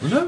[0.00, 0.26] Hoe nou?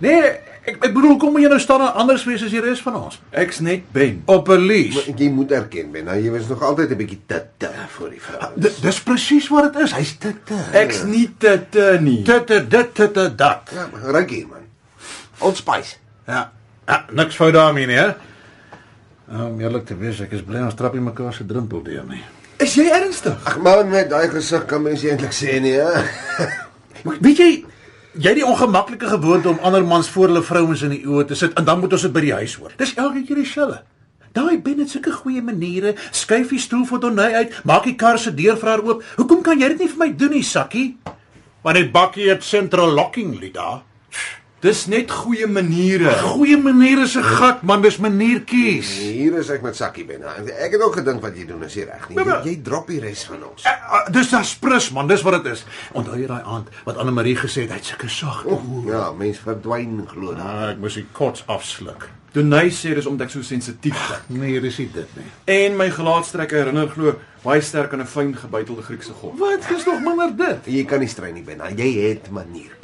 [0.00, 0.32] Nee,
[0.68, 3.16] Ek ek bedoel kom jy nou staan anders wees as die res van ons.
[3.30, 4.22] Ek's net Ben.
[4.26, 4.66] Op 'n.
[4.68, 8.10] Maar jy moet erken, Ben, nou, jy was nog altyd 'n bietjie te te vir
[8.10, 8.52] die vrou.
[8.82, 9.92] Dis presies wat dit is.
[9.92, 10.60] Hy's te te.
[10.72, 12.22] Ek's nie te te nie.
[12.22, 13.70] te te dit te te dat.
[13.72, 14.66] Ja, hier man.
[15.38, 15.96] Old Spice.
[16.26, 16.52] Ja.
[16.86, 18.12] ja niks fout daarmee nie, hè?
[19.28, 22.22] Om eerlik te wees, ek is bly ons trap nie mekaar se drempel deur nie.
[22.58, 23.36] Is jy ernstig?
[23.44, 26.02] Ag man, met daai gesig kan mens eintlik sê nie, hè.
[27.04, 27.50] Maar weet jy,
[28.18, 31.54] jy die ongemaklike gewoonte om ander mans voor hulle vrouens in die oë te sit
[31.58, 32.74] en dan moet ons dit by die huis hoor.
[32.80, 33.82] Dis elke keer dieselfde.
[34.36, 38.18] Daai Ben het sulke goeie maniere, skuif die stoel vir Donnie uit, maak die kar
[38.18, 39.04] se deur vir haar oop.
[39.16, 40.88] Hoekom kan jy dit nie vir my doen nie, Sakkie?
[41.64, 43.82] Want dit bakkie het central locking lid daar.
[44.58, 46.10] Dis net goeie maniere.
[46.32, 48.88] Goeie maniere se gat, man, dis maniertjies.
[49.04, 50.24] Hier is ek met Sakkie Ben.
[50.50, 52.16] Ek het ook gedink wat jy doen is reg nie.
[52.18, 53.62] Ja, Jy, maar- jy drop die res van ons.
[53.62, 55.62] Uh, uh, dis das prus man, dis wat dit is.
[55.94, 58.40] Onthou jy daai aand wat Anne Marie gesê het, hy't sulke sag.
[58.50, 60.42] Oh, ja, mens verdwyn glo dan.
[60.42, 62.08] Ah, ek moes die kots afsluk.
[62.34, 64.18] Donay sê dis omdat ek so sensitief is.
[64.34, 65.28] Nee, dis nie dit nie.
[65.54, 69.38] En my gelaatstrekke herinner glo baie sterk aan 'n fyn gebytelde Griekse god.
[69.38, 70.66] Wat is nog minder dit?
[70.74, 71.62] Jy kan nie strei nie Ben.
[71.76, 72.77] Jy het maniertjies.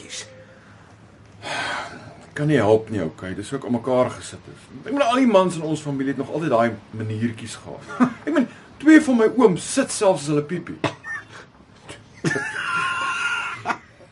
[2.35, 3.35] Kan nie help nie, okay.
[3.35, 4.62] Dis ook aan mekaar gesit het.
[4.87, 8.11] Ek meen al die mans in ons familie het nog altyd daai maniertjies gehad.
[8.26, 8.48] Ek meen
[8.83, 10.78] twee van my ooms sit selfs as hulle piepie.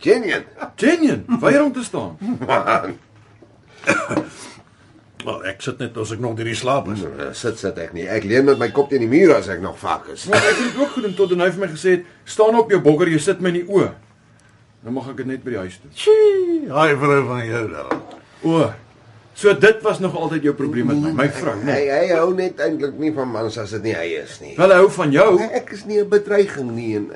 [0.03, 0.45] Genien.
[0.77, 2.17] Genien, weier om te staan.
[2.47, 2.97] Man,
[5.23, 7.03] Wel, ek sit net as ek nog deur die slaap is.
[7.07, 8.09] nou, sit sit ek nie.
[8.11, 10.25] Ek leun met my kop teen die muur as ek nog vak is.
[10.31, 13.09] Maar ek het ook gedoen tot Donay vir my gesê het, "Staan op jou bogger,
[13.09, 13.93] jy sit my in die oë."
[14.83, 15.93] Nou mag ek dit net by die huis doen.
[15.95, 17.93] Tjie, hy vrou van jou daar.
[18.43, 18.73] O.
[19.35, 21.91] So dit was nog altyd jou probleem met my, my vrou, Hy nee.
[21.91, 24.57] hy hou net eintlik nie van mans as dit nie hy is nie.
[24.59, 25.29] Wel hy hou van jou.
[25.41, 27.13] Ek is nie 'n bedreiging nie en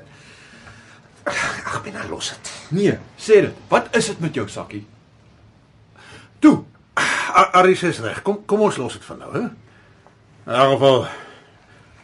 [1.26, 2.50] Ag, ben nou los dit.
[2.70, 3.54] Nee, sê dit.
[3.68, 4.86] Wat is dit met jou sakkie?
[6.38, 6.62] Toe.
[7.36, 8.22] A- Aris is reg.
[8.22, 9.40] Kom kom ons los dit van nou, hè?
[9.40, 11.06] In elk geval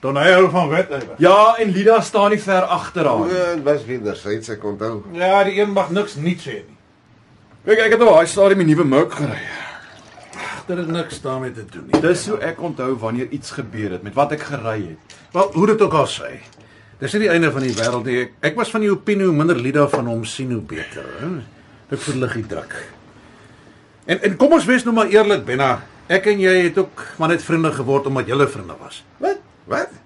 [0.03, 0.89] dan hy hou van wet.
[0.91, 1.01] hy.
[1.23, 3.27] Ja, en Lida staan nie ver agter haar.
[3.27, 3.35] nie.
[3.35, 5.03] Ja, Dit was wederzijds, ek onthou.
[5.15, 6.79] Ja, die een mag niks nie sê nie.
[7.65, 9.39] Kyk, ek het op daai stadium 'n nuwe Merc gery.
[10.67, 12.01] Dit het niks daarmee te doen nie.
[12.01, 15.17] Dis hoe ek onthou wanneer iets gebeur het met wat ek gery het.
[15.33, 16.39] Wel, hoe dit ook al sê.
[16.99, 18.21] Dis nie die einde van die wêreld nie.
[18.23, 21.27] Ek, ek was van die opinie hoe minder Lida van hom sien hoe beter, hè.
[21.91, 22.75] Dit verlig die druk.
[24.07, 25.83] En en kom ons wees nou maar eerlik, Benna.
[26.09, 29.03] Ek en jy het ook maar net vriende geword omdat julle vriende was.
[29.19, 29.39] Wat?
[29.73, 30.01] Wat?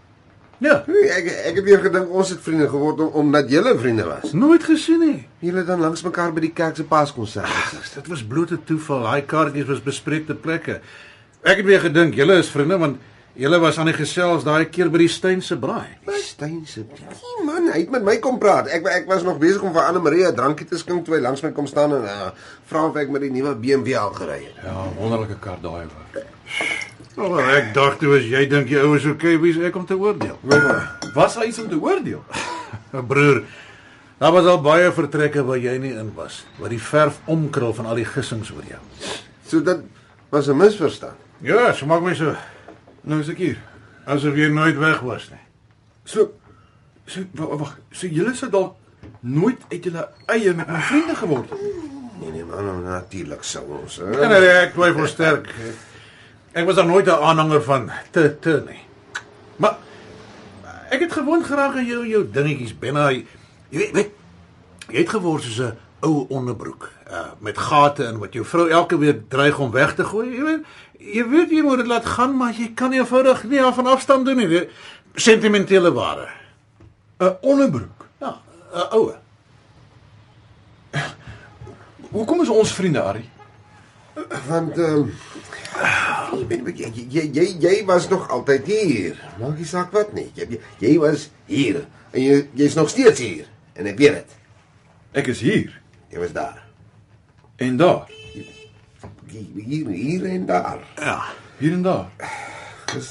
[0.64, 0.76] Ja.
[0.88, 4.33] Ek ek het weer gedink ons het vriende geword om, omdat julle vriende was.
[4.33, 5.18] Nooit gesien nie.
[5.44, 7.74] Julle dan langs mekaar by die kerk se paaskonsert.
[7.94, 9.05] Dit was blote toeval.
[9.05, 10.81] Daai kaartjies was bespreekte plekke.
[11.44, 13.02] Ek het weer gedink julle is vriende want
[13.37, 15.98] julle was aan die gesels daai keer by die Steyn se braai.
[16.09, 16.87] Die Steyn se.
[16.88, 18.72] Nee man, hy het met my kom praat.
[18.72, 21.20] Ek ek was nog besig om vir Anne Marie 'n drankie te skink toe hy
[21.20, 22.33] langs my kom staan en uh,
[22.64, 24.64] vra of ek met die nuwe BMW al gery het.
[24.64, 26.24] Ja, wonderlike kar daai hoor.
[27.16, 30.37] Oh, ek dacht toe as jy dink jy oues okay, wie's ek om te oordeel?
[31.14, 32.20] Was daar iets om te oordeel?
[33.11, 33.42] Broer,
[34.20, 37.88] daar was al baie vertrekke waar jy nie in was, waar die verf omkrul van
[37.88, 38.81] al die gissings oor jou.
[39.48, 39.81] So dit
[40.33, 41.16] was 'n misverstand.
[41.40, 42.35] Ja, so maak my so
[43.07, 43.57] Nou is ek hier.
[44.07, 45.40] asof jy nooit weg was nie.
[46.05, 46.33] So
[47.07, 48.74] so wa- wag, so julle sou dalk
[49.20, 51.61] nooit uit julle eie met my vriende geword het.
[52.20, 53.98] Nee nee man, nou, natuurlik sou ons.
[54.00, 54.29] En Hè?
[54.40, 55.48] nee, ek twyfel sterk.
[56.57, 58.81] Ek was dan nooit 'n aanhanger van te te nie.
[59.57, 59.77] Maar
[60.88, 63.25] ek het gewoon geraak aan jou jou dingetjies binne.
[63.69, 64.11] Jy weet, weet
[64.88, 68.99] jy het geword soos 'n ou onderbroek uh, met gate in wat jou vrou elke
[68.99, 70.37] week dreig om weg te gooi.
[70.37, 70.64] Jy weet,
[70.99, 73.87] jy weet jy moet dit laat gaan, maar jy kan nie eenvoudig nie af van
[73.87, 74.69] afstand doen nie.
[75.14, 76.29] Sentimentele waarde.
[77.19, 78.07] 'n Onderbroek.
[78.21, 78.40] Ja,
[78.73, 79.14] 'n oue.
[82.11, 83.31] Hoekom is ons vriende, Ari?
[84.49, 85.12] Want ehm um,
[86.77, 89.15] jy, jy jy jy was nog altyd hier.
[89.41, 90.29] Maak nie saak wat nie.
[90.35, 94.37] Jy jy was hier en jy jy's nog steeds hier en ek weet dit.
[95.17, 95.73] Ek is hier
[96.12, 96.62] Jy was daar.
[97.59, 98.07] en daar,
[99.27, 100.79] Hier hier en daar.
[100.97, 101.23] Ja.
[101.59, 102.07] hier en daar.
[102.93, 103.09] Dis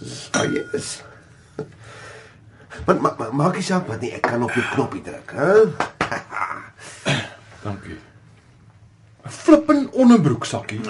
[0.00, 1.02] dis waar jy is.
[2.86, 4.12] Maar ma, ma, maak nie saak wat nie.
[4.16, 5.64] Ek kan op jou knoppie druk, hè?
[7.64, 7.98] Dankie.
[9.24, 10.80] 'n Flippin onderbroek sakkie.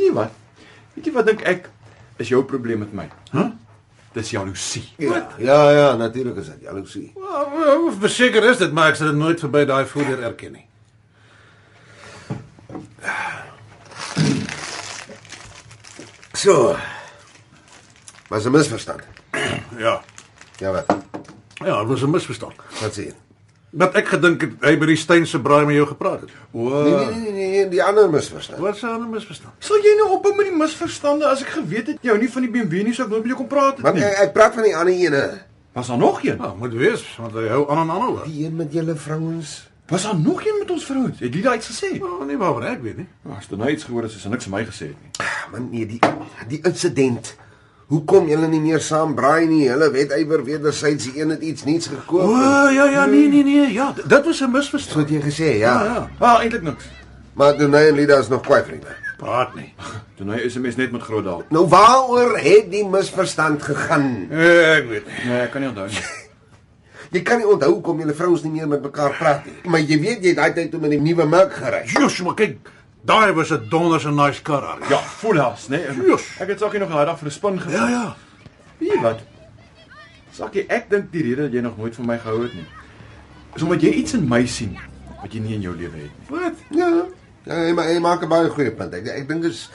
[0.00, 0.30] Ag, Nee wat?
[0.94, 1.68] Weet jy wat dink ek
[2.20, 3.06] is jou probleem met my?
[3.34, 3.50] Huh?
[4.16, 4.82] Dis jaloesie.
[4.98, 7.12] Ja, ja, ja natuurlik is dit jaloesie.
[7.14, 10.66] well, verseker is dit, maar ek sal dit nooit verby daai voordeur erken nie.
[16.34, 16.76] So.
[18.30, 19.02] Was 'n misverstand.
[19.76, 20.00] Ja.
[20.58, 20.96] Ja wat?
[21.64, 22.56] Ja, dit was 'n misverstand.
[22.80, 23.14] Wat sê jy?
[23.72, 26.30] Dat ek gedink het hy by die Steynse braai met jou gepraat het.
[26.52, 28.58] O, Nee nee nee nee, nee die ander misverstand.
[28.58, 29.54] Wat sou 'n misverstand?
[29.58, 32.42] sal jy nou ophou met die misverstande as ek geweet het jy hou nie van
[32.42, 34.04] die BMW nie, sou ek nooit met jou kom praat het Want nie.
[34.04, 35.38] ek, ek praat van die ander ene.
[35.72, 36.36] Was daar nog een?
[36.38, 38.24] Nou, moet wees want hy hou aan en aan oor.
[38.24, 39.68] Die een met julle vrouens.
[39.88, 41.18] Was daar nog een met ons vrouens?
[41.20, 41.98] Het jy daai iets gesê?
[41.98, 43.06] Nou, nie waarvan ek weet nie.
[43.22, 45.26] Nou, as jy nou iets gehoor het, is hy niks vir my gesê het nie.
[45.52, 45.98] Man nee, die
[46.48, 47.36] die insident.
[47.90, 49.64] Hoekom julle nie meer saam braai nie?
[49.68, 52.22] Hulle wetywer wedersyds die een het iets niets gekoop.
[52.22, 55.08] O, ja ja, nee nee nee, ja, dit was 'n misverstand.
[55.08, 55.74] Het jy gesê, ja.
[55.74, 56.08] Ja, ja.
[56.18, 56.84] Ah, eintlik niks.
[57.34, 58.94] Maar Donay en Lida is nog kwai vriende.
[59.18, 59.74] Praat nie.
[60.18, 61.42] Nou is 'n mens net met groot daal.
[61.48, 64.26] Nou waaroor het die misverstand gegaan?
[64.30, 65.14] Eh, Ek weet nie.
[65.30, 65.98] Nee, ek kan nie onthou nie.
[67.14, 69.54] Jy kan nie onthou hoekom julle vrouens nie meer met mekaar praat nie.
[69.70, 71.82] Maar jy weet jy het daai tyd toe met die nuwe melk gery.
[71.86, 72.56] Josh, maar kyk,
[73.04, 74.62] daai was 'n donders 'n nice kar.
[74.62, 74.88] Harry.
[74.90, 75.80] Ja, full house, nee.
[76.06, 76.36] Yes.
[76.40, 77.78] Ek het sakkie nog daai dag vir 'n spin gevat.
[77.78, 78.16] ja, ja.
[78.78, 79.20] Jy wat?
[80.32, 82.66] Sakkie, ek dink die rede dat jy nog nooit van my gehou het nie.
[83.54, 84.78] Is omdat jy iets in my sien
[85.22, 86.38] wat jy nie in jou lewe het nie.
[86.40, 86.54] Wat?
[86.70, 87.04] Ja.
[87.44, 88.94] Ja, hy, ma hy maak 'n baie goeie punt.
[88.94, 89.70] Ek ek dink is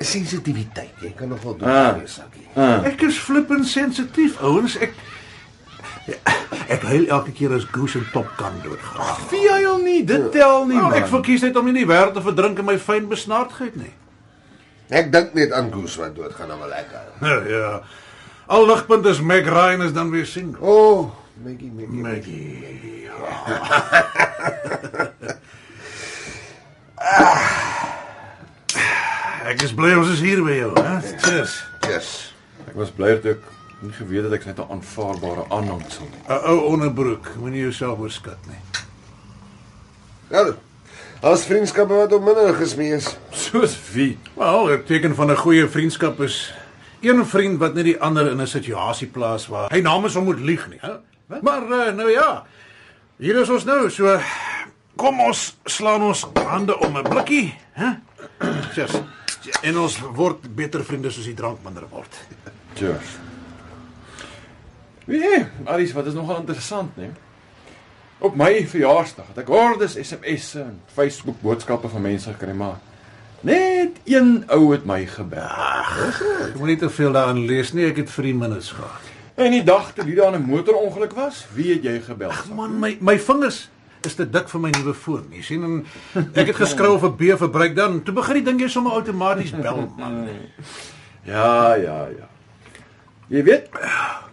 [0.00, 0.90] sensitiwiteit.
[1.00, 1.86] Jy kan nog wel doen, Ah.
[1.88, 1.96] ah.
[2.06, 2.46] Sakkie.
[2.56, 2.84] Ah.
[2.84, 4.76] Ek is flippend sensitief, ouens.
[4.78, 4.92] Ek
[6.72, 9.16] ek huil elke keer as Goose en Top Gun doodgaan.
[9.30, 10.98] Wie hy al nie, dit tel nie Nou, man.
[11.00, 13.92] ek verkies net om nie die wêreld te verdrink in my fyn besnaardheid nie.
[14.92, 17.04] Ek dink net aan Goose wat doodgaan nou wel lekker.
[17.24, 17.70] Ja, ja.
[18.52, 20.60] Al ligpunt is Meg Ryan is dan weer single.
[20.60, 21.10] O, oh,
[21.44, 22.02] Maggie, Maggie.
[22.02, 22.60] Maggie.
[29.52, 30.92] Ek is bly ons is hier by jou, hè?
[31.24, 31.54] Cheers.
[31.90, 32.08] Yes.
[32.68, 33.40] Ek was bly dat ek
[33.82, 36.22] nie geweet het ek net 'n aanvaarbare aanhangsel nie.
[36.28, 38.62] 'n Ou onderbroek, moenie jouself oorskat nie.
[40.30, 40.54] Ja.
[41.22, 43.16] As vriendskappe wat op minder gesmee is.
[43.30, 44.18] Soos wie?
[44.34, 46.54] Wel, 'n teken van 'n goeie vriendskap is
[47.00, 50.40] een vriend wat net die ander in 'n situasie plaas waar hy namens hom moet
[50.40, 50.92] lieg nie, hè?
[51.42, 52.44] Maar uh, nou ja.
[53.16, 54.20] Hier is ons nou, so
[54.96, 57.90] kom ons slaan ons hande om 'n blikkie, hè?
[58.72, 59.00] Cheers.
[59.62, 62.16] En ons word beter vriende soos die drank minder word.
[62.74, 63.18] Cheers.
[65.04, 67.10] Nee, Aries, wat is nogal interessant, né?
[68.22, 72.78] Op my verjaarsdag het ek hordes SMS'e en Facebook boodskappe van mense gekry, maar
[73.42, 75.42] net een ou het my gebel.
[76.46, 79.10] Ek moenie te veel daarin lees nie, ek het 3 minutes gehad.
[79.34, 82.30] En die dag toe daar 'n motorongeluk was, wie het jy gebel?
[82.54, 83.68] Man, my my vingers
[84.06, 85.26] is te dik vir my nuwe foon.
[85.30, 85.86] Jy sien en
[86.34, 88.02] ek het geskryf of 'n B verbruik dan.
[88.02, 90.28] Toe begin die ding jy sommer outomaties bel, man.
[91.24, 92.31] Ja, ja, ja.
[93.32, 93.68] Jy weet,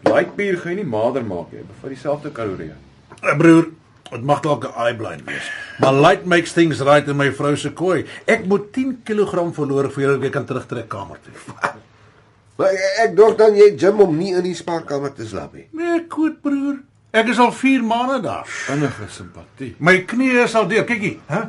[0.04, 2.76] lightbier gaan jy nie mader maak nie, bevat dieselfde kalorieë.
[3.22, 3.70] Eh, Broer,
[4.10, 5.48] dit mag dalk 'n eye blind wees.
[5.80, 8.06] Maar light makes things right in my vrou se kooi.
[8.28, 11.34] Ek moet 10 kg verloor voor ek weer kan terugtrek kamer toe.
[12.60, 15.70] Maar ek, dink dan jy gym om nie in die spaarkamer te slaap nie.
[15.72, 16.82] Nee, goed broer.
[17.16, 18.48] Ek is al 4 maande daar.
[18.70, 19.76] Innige simpatie.
[19.80, 20.84] My knie is al deur.
[20.84, 21.40] Kykie, hè?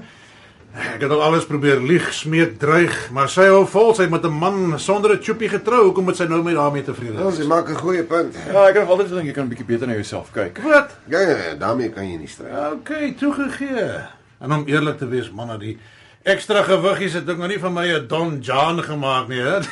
[0.70, 4.30] Ek het al alles probeer lieg, smeek, dreig, maar sy hou vol sy met 'n
[4.38, 5.84] man sonder 'n choppie getrou.
[5.90, 7.36] Hoekom moet sy nou met daarmee tevrede Ja, wees?
[7.36, 8.34] sy maak 'n goeie punt.
[8.52, 10.58] Ja, ek het altyd gedink jy kan 'n bietjie beter na jouself kyk.
[10.62, 10.90] Wat?
[11.08, 12.46] Ja, ja, ja, daarmee kan jy nie stry.
[12.72, 14.00] Okay, toegegee.
[14.40, 15.78] En om eerlik te wees, manne, die
[16.22, 19.58] ekstra gewiggies het ek nog nie van my 'n Don John gemaak nie, hè.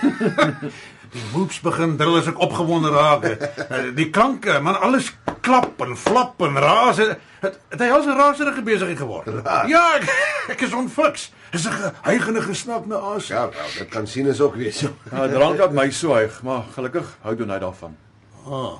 [1.13, 3.25] Die boeps begin drill as ek opgewonde raak.
[3.71, 5.17] Eh, Die klanke, man, alles
[5.49, 7.01] klap en flap en raas.
[7.01, 9.29] Het, het, het hy al 'n raserige besigheid geword.
[9.41, 9.69] Raas.
[9.69, 10.11] Ja, ek,
[10.55, 11.31] ek is onfiks.
[11.53, 13.37] Dis 'n geheigende gesnak na asem.
[13.37, 14.81] Ja, wel, dit kan sien is ook wees.
[14.81, 17.97] Ja, drank het my so hyg, maar gelukkig hou doen hy daarvan.
[18.45, 18.79] Ah.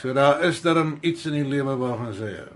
[0.00, 2.50] So daar is daar iets in die lewe waarvan sy hou.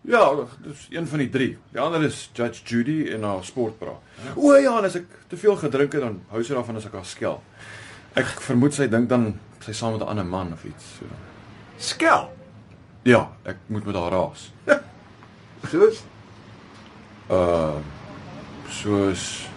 [0.00, 0.32] Ja,
[0.64, 1.58] dis een van die drie.
[1.72, 3.98] Die ander is Judge Judy en haar sportbra.
[4.34, 6.96] O ja, en as ek te veel gedrink het dan hou sy daarvan as ek
[6.96, 7.40] haar skel.
[8.18, 11.04] Ek vermoed sy dink dan sy saam met 'n ander man of iets so.
[11.76, 12.39] Skel.
[13.02, 14.52] Ja, ek moet met haar raas.
[15.70, 16.04] Soos
[17.30, 17.78] Uh
[18.70, 19.48] soos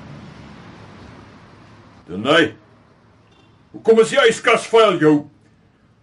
[2.07, 2.55] Denai.
[3.71, 5.13] Hoekom is jy yskas vuil jou?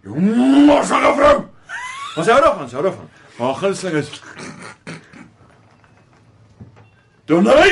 [0.06, 1.36] Jou morsige vrou.
[2.18, 3.10] Ons hou daarvan, hou daarvan.
[3.36, 4.22] Maar haar gunsteling is
[7.30, 7.70] Denai.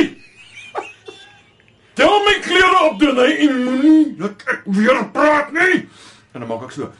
[1.99, 5.85] Tel my klere op Denai en moenie dat ek weer praat nie.
[6.33, 6.93] En dan maak ek so.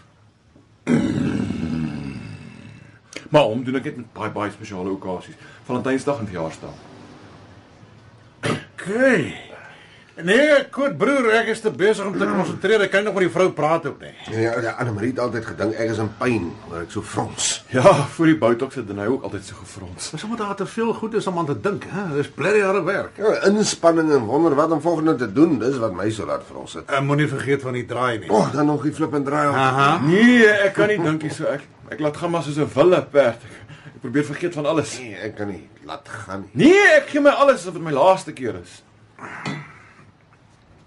[3.29, 5.37] Maar om doen ek dit met baie baie spesiale okasies.
[5.69, 6.87] Valentynsdag en verjaarsdag.
[8.49, 9.49] Okay.
[10.19, 12.83] Nee, goed broer, ek is te besig om te konsentreer.
[12.83, 14.11] Ek kan nog met die vrou praat ook nie.
[14.35, 17.51] ja, ja, Annelie het altyd gedink ek is in pyn, maar ek so frons.
[17.71, 20.11] Ja, voor die botox het hy ook altyd so gefrons.
[20.11, 22.09] Dis omdat daar te veel goed is om aan te dink, hè.
[22.17, 23.21] Dis blerry harde werk.
[23.23, 26.81] Ja, inspanning en wonder wat om volgende te doen, dis wat my so laat frons
[26.81, 26.91] het.
[26.91, 28.31] En moenie vergeet van die draai nie.
[28.31, 29.47] O, oh, dan nog die flip en draai.
[29.55, 29.91] Aha.
[30.03, 33.03] Nee, ek kan nie dink hier so ek ek laat gaan maar soos 'n wille
[33.03, 33.43] perd.
[33.43, 34.93] Ek Ek probeer vergeet van alles.
[35.03, 36.69] Nee, ek kan nie laat gaan nie.
[36.69, 38.77] Nee, ek gee my alles of dit my laaste keer is.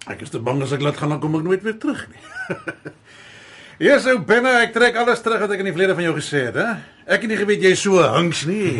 [0.08, 2.24] Ek is te bang as ek laat gaan dan kom ek nooit weer terug nie.
[3.82, 6.46] Eers ou binne, ek trek alles terug wat ek in die verlede van jou gesê
[6.48, 6.70] het, hè?
[7.04, 8.78] Ek het nie geweet jy so hunks nie.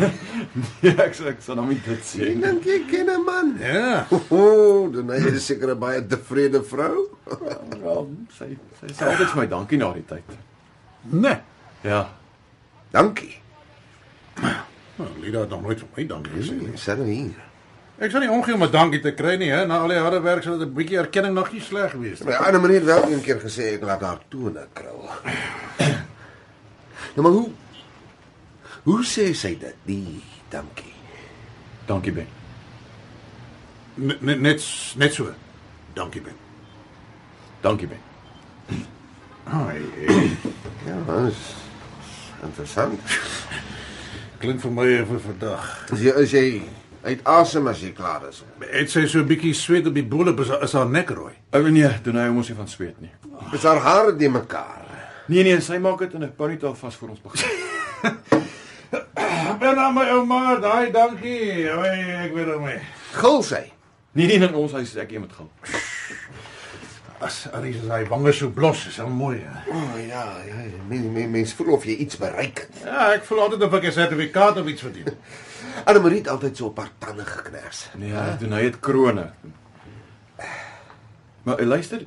[0.80, 2.24] Ja, ek sê ek sal nou nie dit sê.
[2.30, 3.54] Ek dink jy ken 'n man.
[3.60, 4.06] Ja.
[4.08, 7.04] O, oh, dan hy is seker 'n baie tevrede vrou.
[7.28, 10.38] Wel, sy sy sê altyd vir my dankie na die tyd.
[11.12, 11.40] Nee.
[11.82, 12.08] Ja.
[12.90, 13.40] Dankie.
[14.96, 16.76] Nou, Lida het nog nooit vir my dankie gesê nie.
[16.78, 17.48] Sê nou hier.
[18.02, 19.64] Ek sal nie omgee om 'n dankie te kry nie, hè?
[19.66, 22.28] Na al die harde werk sal dit 'n bietjie erkenning nog nie sleg wees nie.
[22.28, 25.08] My ander manier het wel een keer gesê ek laat haar tone krul.
[27.14, 27.50] nou maar hoe
[28.82, 29.74] Hoe sê sy dit?
[29.86, 30.92] Die dankie.
[31.86, 32.26] Dankie Ben.
[33.94, 34.40] Net net
[34.96, 35.30] net, so.
[35.94, 36.34] Dankie Ben.
[37.60, 38.00] Dankie Ben.
[39.44, 39.82] Ai,
[40.86, 41.54] Ja, dit is
[42.42, 43.00] interessant.
[44.42, 45.66] klink vir my vir vandag.
[45.92, 46.62] As jy as jy
[47.04, 48.42] uit asem as jy klaar is.
[48.72, 51.32] Het sy so 'n bietjie sweet op die bolle is, haar- is haar nek rooi.
[51.54, 53.10] Ou nee, doen hy mos nie van sweet nie.
[53.52, 54.80] Is haar hare die mekaar?
[55.28, 57.48] Nee nee, sy maak dit in 'n ponytail vas vir ons begin.
[59.62, 61.70] Ben aan my ouma, daai dankie.
[61.70, 61.88] Oi,
[62.26, 62.66] ek weet hom.
[63.12, 63.72] Gil sy.
[64.12, 65.48] Nee nee, in ons huis is ek iemand gaan.
[67.22, 69.38] As Aries is hy wange so blos, is hom mooi.
[69.70, 72.80] O oh, ja, ja, mens mens mens voel of jy iets bereik het.
[72.82, 75.14] Ja, ek voel altyd of ek 'n sertifikaat of iets verdien.
[75.88, 77.86] Annemarie het altyd so op haar tande geknars.
[77.94, 79.30] Nee, hy doen hy het krone.
[81.42, 82.02] Maar luister,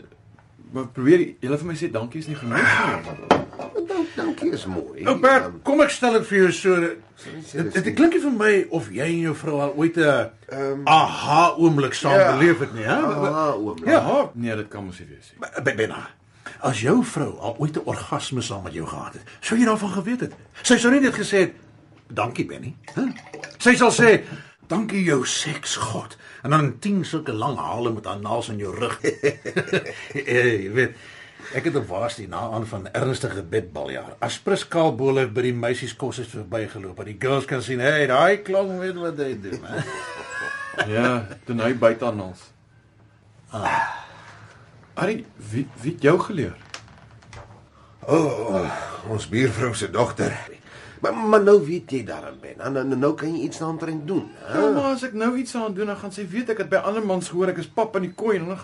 [0.72, 3.45] maar probeer julle vir my sê dankie is nie genoeg nie.
[3.88, 5.04] Dank, dankie is mooi.
[5.04, 6.76] Nou Bert, Ehm, kom ek stel dit vir jou so.
[7.54, 10.82] Dit dit klink nie vir my of jy en jou vrou al ooit 'n Ehm,
[10.86, 12.38] aha oomblik saam ja.
[12.38, 12.96] beleef het nie, hè?
[12.96, 13.78] Ah, oom.
[13.86, 15.76] Ja, nee, dit kan mos nie wees nie.
[15.76, 16.10] Benna.
[16.62, 19.90] As jou vrou al ooit 'n orgasme saam met jou gehad het, sou jy daarvan
[19.90, 20.34] geweet het.
[20.62, 21.54] Sy sou nie net gesê het
[22.08, 23.02] dankie Benny, hè?
[23.58, 24.22] Sy sal sê
[24.68, 29.00] dankie jou seksgod en dan 10 sulke lang hale met haar naels in jou rug.
[30.14, 30.96] Jy weet,
[31.54, 34.16] ek het op waarsty na aan van ernstige bedbaljaar.
[34.20, 38.08] As Priskaal Bolle by die meisies kos het verbygeloop, dat die girls kan sien, hey,
[38.10, 39.62] daai klong weet wat hy doen.
[40.92, 42.42] Ja, doen hy buite aan ons.
[43.56, 43.96] Ah.
[45.00, 46.58] Arie, wie wie het jou geleer?
[48.04, 50.36] O, oh, ons buurvrou se dogter.
[51.00, 52.60] Maar maar nou weet jy daarin ben.
[52.60, 54.60] En nou, nou kan jy iets daaraan doen, hè?
[54.60, 56.84] Ja, maar as ek nou iets aan doen, dan gaan sy weet ek het by
[56.84, 58.62] ander mans gehoor ek is pap in die kooi en dan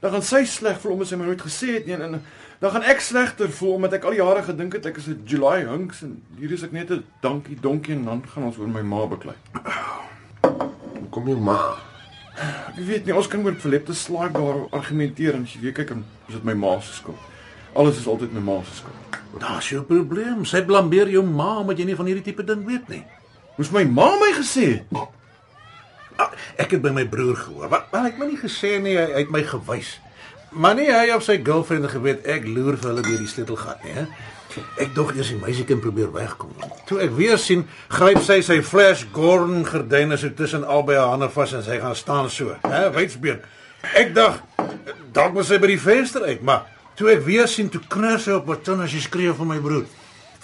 [0.00, 2.22] dan gaan sy sleg voel omdat sy my nooit gesê het nie en, en
[2.60, 5.22] dan gaan ek slegter voel omdat ek al die jare gedink het ek is 'n
[5.28, 8.68] July hunks en hier is ek net 'n dankie donkie en dan gaan ons oor
[8.68, 9.36] my ma beklei.
[11.10, 11.76] Kom jou ma.
[12.76, 15.88] Ek weet nie, ons kan oor verlepte slaag daar argumenteer en as jy weet kyk
[15.88, 17.18] dan is dit my ma se skuld.
[17.74, 19.20] Alles is altyd my ma se skuld.
[19.38, 20.44] Daar's jou probleem.
[20.44, 23.04] Sy blameer jou ma omdat jy nie van hierdie tipe ding weet nie.
[23.56, 24.84] Moes my ma my gesê het.
[26.20, 26.28] Ah,
[26.60, 27.70] ek het by my broer gehoor.
[27.72, 29.94] Wat wel ek my nie gesê nie, hy, hy het my gewys.
[30.50, 33.94] Maar nie hy of sy girlfriend geweet ek loer vir hulle deur die sleutelgat nie,
[34.00, 34.06] hè.
[34.82, 36.50] Ek dog eers die meisiekind probeer wegkom.
[36.88, 41.30] Toe ek weer sien, gryp sy sy Flash Gordon gordyne so tussen albei haar hande
[41.30, 43.38] vas en sy gaan staan so, hè, wydsbeen.
[43.94, 44.42] Ek dink
[45.14, 46.66] dalk was sy by die venster uit, maar
[46.98, 49.60] toe ek weer sien toe kners sy op haar tong as sy skree vir my
[49.62, 49.86] broer.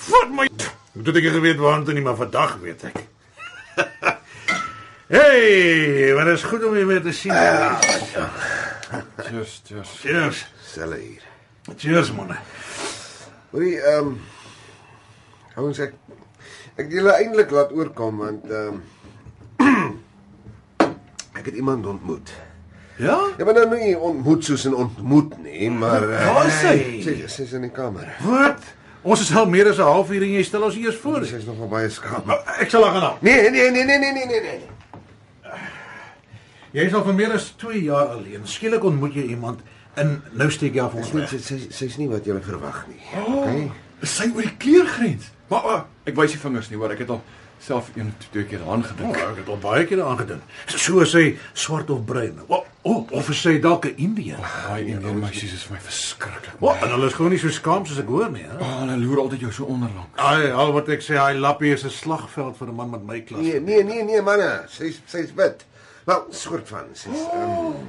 [0.06, 0.46] Vat my.
[0.54, 3.02] Toe het ek nie geweet waar toe nie, maar vandag weet ek.
[5.06, 7.32] Hey, maar dit is goed om jou weer te sien.
[9.16, 9.90] Cheers, cheers.
[10.00, 10.46] Cheers.
[10.66, 11.22] Selle hier.
[11.76, 12.32] Cheers man.
[13.50, 14.16] Hoorie, ehm um,
[15.54, 15.94] ouens ek
[16.74, 18.82] ek het julle eintlik laat oorkom want ehm
[19.62, 20.02] um,
[21.38, 22.34] ek het iemand ontmoet.
[22.98, 23.20] Ja?
[23.38, 26.76] Ja, maar nou nie ontmoet soos 'n ontmoet nie, maar uh, Waar is sy?
[27.06, 28.10] sy sy's in die kamer.
[28.26, 28.62] Wat?
[29.06, 31.22] Ons is al meer as 'n halfuur en jy stel ons eers voor.
[31.24, 32.26] Sy's nogal baie skaam.
[32.58, 33.18] Ek sal haar gaan haal.
[33.20, 34.74] Nee, nee, nee, nee, nee, nee, nee, nee.
[36.76, 38.42] Jy is al vir meer as 2 jaar alleen.
[38.44, 39.62] Skielik ontmoet jy iemand
[39.96, 41.30] en nou steek jy af ons Sy weg.
[41.32, 43.00] sy sy sy's nie wat jy verwag nie.
[43.16, 43.70] Oh, Okay.
[44.04, 45.30] sy oor die kleurgrens.
[45.48, 46.92] Maar uh, ek wys die vingers nie, hoor.
[46.92, 47.22] Ek het al
[47.64, 49.16] self een of twee keer aan Oh, gedink.
[49.16, 50.42] ek het al baie keer aangedink.
[50.68, 52.42] So as hy swart of bruin.
[52.48, 54.36] O, oh, of is sy dalk 'n Indiër?
[54.66, 56.60] Daai Indian meisies is my verskriklik.
[56.60, 58.58] O, en hulle is gewoon nie so skaam soos ek hoor nie, hè?
[58.60, 60.06] Oh, hulle loer altyd jou so onderlang.
[60.16, 63.20] Ai, al wat ek sê, hy lappie is 'n slagveld vir 'n man met my
[63.20, 63.40] klas.
[63.40, 64.64] Nee, nee, nee, nee, manne.
[64.68, 65.64] Sy's sy's wit.
[66.06, 66.84] Wel, soort van.
[66.94, 67.86] Sy's ehm um,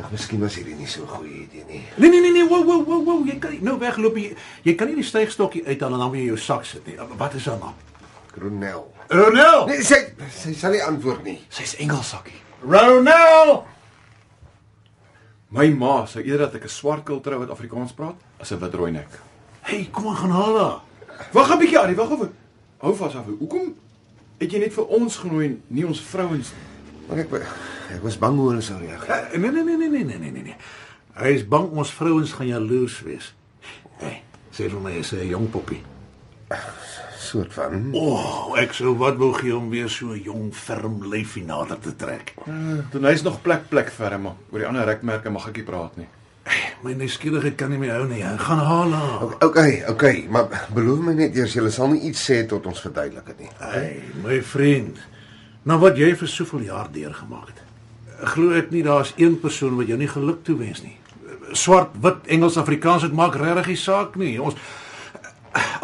[0.00, 1.82] Ag, miskien was hierdie nie so 'n goeie idee nie.
[1.96, 4.74] Nee nee nee nee, wow wow wow wow, jy kan nie nou wegloop jy, jy
[4.74, 6.94] kan nie die stygstokkie uithaal en dan weer in jou sak sit nie.
[7.16, 7.74] Wat is haar naam?
[8.40, 8.86] Ronel.
[9.08, 9.66] Ronel.
[9.66, 9.98] Nee, sy
[10.30, 11.40] sy sal nie antwoord nie.
[11.48, 12.38] Sy's Engelsakkie.
[12.62, 13.64] Ronel.
[15.48, 18.74] My ma sou eerder dat ek 'n swart kultrou wat Afrikaans praat as 'n wit
[18.74, 19.20] rooi nek.
[19.60, 20.80] Hey, kom aan gaan haal haar.
[21.32, 22.28] Wag 'n bietjie, Arie, wag of.
[22.78, 23.24] hou vas af.
[23.38, 23.74] Hoekom
[24.38, 26.75] het jy net vir ons genooi en nie ons vrouens nie?
[27.08, 27.34] Maar ek
[27.96, 29.28] ek was bang hoe hulle sou reageer.
[29.32, 30.42] Eh, Nee nee nee nee nee nee nee nee.
[30.42, 30.56] nee.
[31.16, 33.30] Hy is bang ons vrouens gaan jaloers wees.
[34.02, 34.18] Hey,
[34.52, 35.82] sê vir my is 'n jong poppie.
[37.18, 37.88] Soort van.
[37.92, 41.78] O, oh, ek sou wat wou gee om weer so 'n jong ferm lyfie nader
[41.78, 42.34] te trek.
[42.90, 44.26] Toe hy's nog plek plek vir hom.
[44.50, 46.08] Oor die ander rekmerke mag ek nie praat nie.
[46.82, 48.22] My nuuskierigheid kan nie meer hou nie.
[48.22, 49.34] Hy gaan haal haar.
[49.42, 53.26] Okay, okay, maar beloof my net eers jy sal nie iets sê tot ons verduidelik
[53.26, 53.50] dit nie.
[53.58, 54.98] Hey, my vriend.
[55.66, 57.62] Nou wat jy vir soveel jaar deurgemaak het.
[58.32, 60.94] Glo ek nie daar's een persoon wat jou nie geluk toewens nie.
[61.58, 64.36] Swart, wit, Engels, Afrikaans, dit maak regtig nie saak nie.
[64.42, 64.54] Ons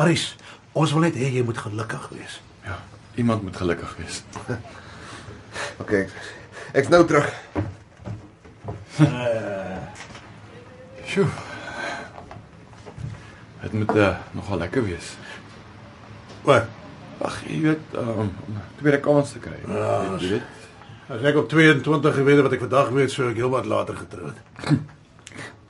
[0.01, 0.33] Aris,
[0.73, 2.39] ons wil net hê jy moet gelukkig wees.
[2.65, 2.79] Ja,
[3.21, 4.23] iemand moet gelukkig wees.
[5.83, 6.07] Okay.
[6.07, 7.27] Ek, ek's nou terug.
[11.05, 11.27] Sjoe.
[13.61, 15.13] Dit moet uh, nogal lekker wees.
[16.47, 16.71] Wat?
[17.23, 19.59] Ag, jy weet, um, om 'n tweede kans te kry.
[19.69, 20.43] Ja, jy weet.
[21.09, 24.37] As ek op 22 geweet het wat ek vandag weet, sou ek heelwat later getroud.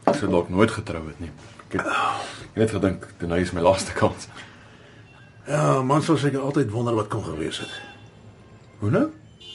[0.02, 1.30] Ek sou dalk nooit getrou het nie.
[1.68, 4.26] Ek het, ek het net gedink, dit nou is my laaste kans.
[5.46, 7.70] Ja, man sou seker altyd wonder wat kon gewees het.
[8.78, 9.04] Hoe nou?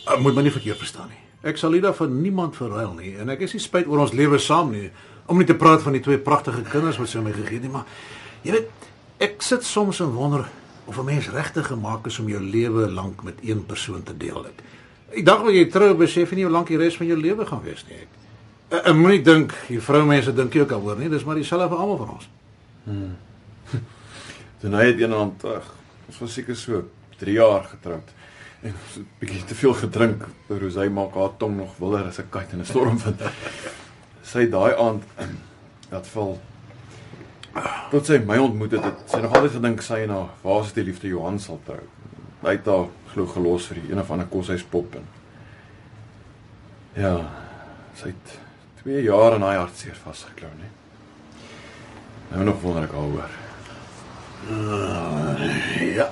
[0.07, 1.19] Ek moet my nie verkeerd verstaan nie.
[1.47, 4.39] Ek sal nie vir niemand verruil nie en ek is nie spyt oor ons lewe
[4.39, 4.89] saam nie.
[5.27, 7.71] Om nie te praat van die twee pragtige kinders wat sy my gegee het nie,
[7.71, 7.85] maar
[8.43, 8.87] jy weet,
[9.19, 10.47] ek sit soms en wonder
[10.87, 14.45] of 'n mens regtig gemaak is om jou lewe lank met een persoon te deel.
[14.45, 14.61] Ek,
[15.13, 17.45] die dag wanneer jy trou, besef jy nie hoe lank die res van jou lewe
[17.45, 17.97] gaan wees nie.
[17.97, 18.07] Ek,
[18.69, 21.69] ek, ek moenie dink die vroumense dink jy ook al hoor nie, dis maar dieselfde
[21.69, 22.29] vir almal van ons.
[24.59, 25.73] Toe hy het eendag ag,
[26.07, 26.83] ons was seker so
[27.19, 28.15] 3 jaar getroud.
[28.61, 30.23] En ons het 'n bietjie te veel gedrink.
[30.49, 33.21] Rosy maak haar tong nog willer as 'n kat in 'n stormwind.
[34.29, 35.03] Sy het daai aand
[35.93, 36.39] dat val
[37.91, 41.07] tot sy my ontmoet het, het sy nog altyd gedink sy en haar waarste liefde
[41.07, 41.83] Johan sal trou.
[42.41, 45.07] Hy het haar glo gelos vir die een of ander koshuispop en
[46.97, 47.13] Ja,
[47.93, 48.39] sy het
[48.81, 50.71] 2 jaar in haar hartseer vasgeklou, nee.
[52.31, 53.35] Nou nog wonder ek al hoor.
[55.93, 56.07] Ja.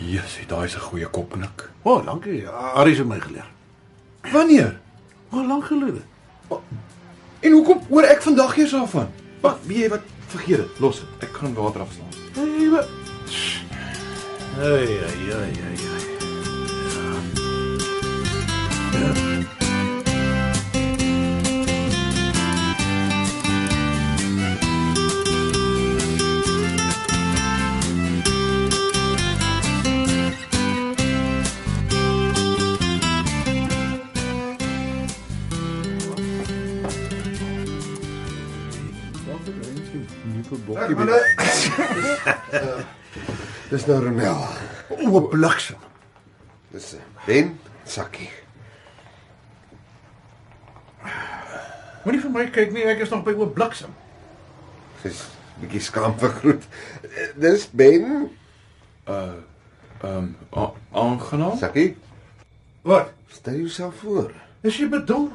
[0.00, 1.70] Jessie, daai is 'n goeie kopknik.
[1.82, 2.48] O, oh, dankie.
[2.48, 3.48] Aris het my geleer.
[4.32, 4.78] Wanneer?
[5.28, 6.00] Hoe lank gelede?
[7.40, 9.08] En hoekom hoor ek vandag eers daarvan?
[9.40, 10.00] Wag, weet jy wat?
[10.26, 10.78] Vergeet dit.
[10.78, 11.08] Los dit.
[11.24, 12.12] Ek gaan water afslaan.
[12.36, 12.88] Hey, wat?
[14.60, 15.52] Hey, hey, hey,
[18.92, 19.29] hey,
[40.98, 42.84] hey.
[43.70, 44.40] Dis nou Ronel.
[45.06, 45.76] O, bliksem.
[46.72, 47.52] Dis eh, Ben
[47.86, 48.30] Sakkie.
[52.04, 53.92] Moenie vir my kyk nie, ek is nog by oop bliksem.
[55.02, 55.22] Dis
[55.60, 56.66] bietjie skaam vir groet.
[57.40, 58.28] Dis Ben
[59.10, 61.58] Ehm a- aangenaam.
[61.60, 61.96] Sakkie.
[62.88, 63.10] Wat?
[63.28, 64.30] Stel jouself voor.
[64.64, 65.26] Is jy bedoel?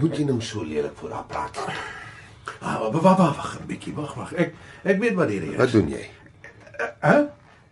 [0.00, 1.58] Moet jy nou so lelik voor haar praat?
[2.60, 4.32] Ah, wag, wag, wag 'n bietjie, wag, wag.
[4.34, 4.54] Ek
[4.84, 5.56] ek weet wat hier is.
[5.56, 6.04] Wat doen jy?
[7.00, 7.16] Hæ?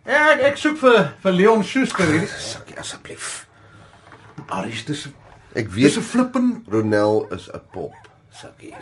[0.07, 2.27] Ja, ek ek soek vir vir Leon Schuster hier.
[2.27, 3.47] Sakkie asseblief.
[4.47, 5.07] Aris, dis
[5.55, 6.63] Ek dis 'n weet flippen.
[6.69, 7.95] Ronel is 'n pop.
[8.31, 8.73] Sakkie.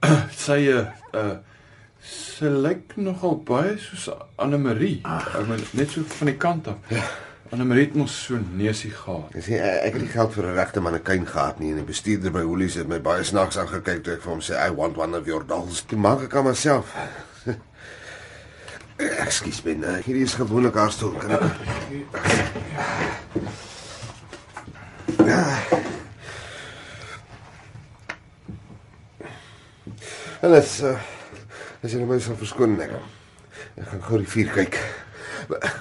[0.44, 1.36] Sy uh uh
[2.00, 4.08] sy lyk nogal baie soos
[4.40, 5.02] Anne Marie.
[5.04, 6.78] Ek meen net so van die kant af.
[6.88, 7.04] Ja.
[7.50, 9.32] Anne Marie het mos so neusie gehad.
[9.34, 12.30] Ek sê ek het nie geld vir 'n regte mannequin gehad nie en die bestuurder
[12.30, 15.18] by Woolies het my baie snaaks aangekyk toe ek vir hom sê I want one
[15.18, 15.82] of your dolls.
[15.82, 16.94] Toe maak ek aan myself.
[19.26, 21.18] Ekskuus Ben, eh, hierdie is gewoonlik haar stoel.
[21.18, 21.42] Kan ek
[30.42, 30.98] En dit is uh,
[31.82, 32.90] as jy my sal verskoon ek.
[33.74, 34.78] Ek gaan gou die vuur kyk.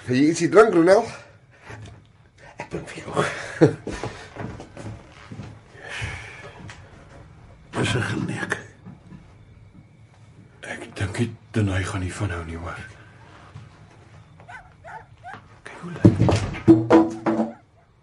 [0.07, 1.05] Wil jy ietsie drink, Ronel?
[2.59, 3.13] Ek bring vir jou.
[7.79, 8.57] Dis 'n geneek.
[10.61, 12.79] Ek dink nie Denai gaan nie van hou nie hoor.
[15.63, 16.19] Kyk hoe lyk.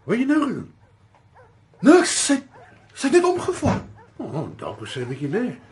[0.04, 0.72] Wat jy nou gedoen?
[1.80, 2.40] Niks, sy
[2.94, 3.80] sy het net omgeval.
[4.16, 5.65] O, oh, dalk sê 'n bietjie nee.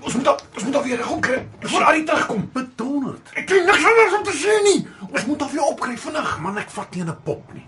[0.00, 1.46] Ons moet al, ons moet al weer reg kry.
[1.60, 2.50] Voor Arie terugkom.
[2.52, 3.30] Bedonderd.
[3.34, 4.80] Ek het niks anders om te sê nie.
[5.10, 6.36] Ons moet al weer opkry vinnig.
[6.44, 7.66] Man, ek vat nie 'n pop nie.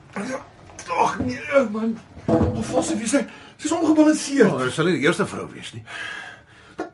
[0.87, 1.99] Ag nee, man.
[2.27, 3.27] Of vas sy sy
[3.59, 4.53] sy's ongebalanseerd.
[4.53, 5.85] Oh, sy sal nie die eerste vrou wees nie.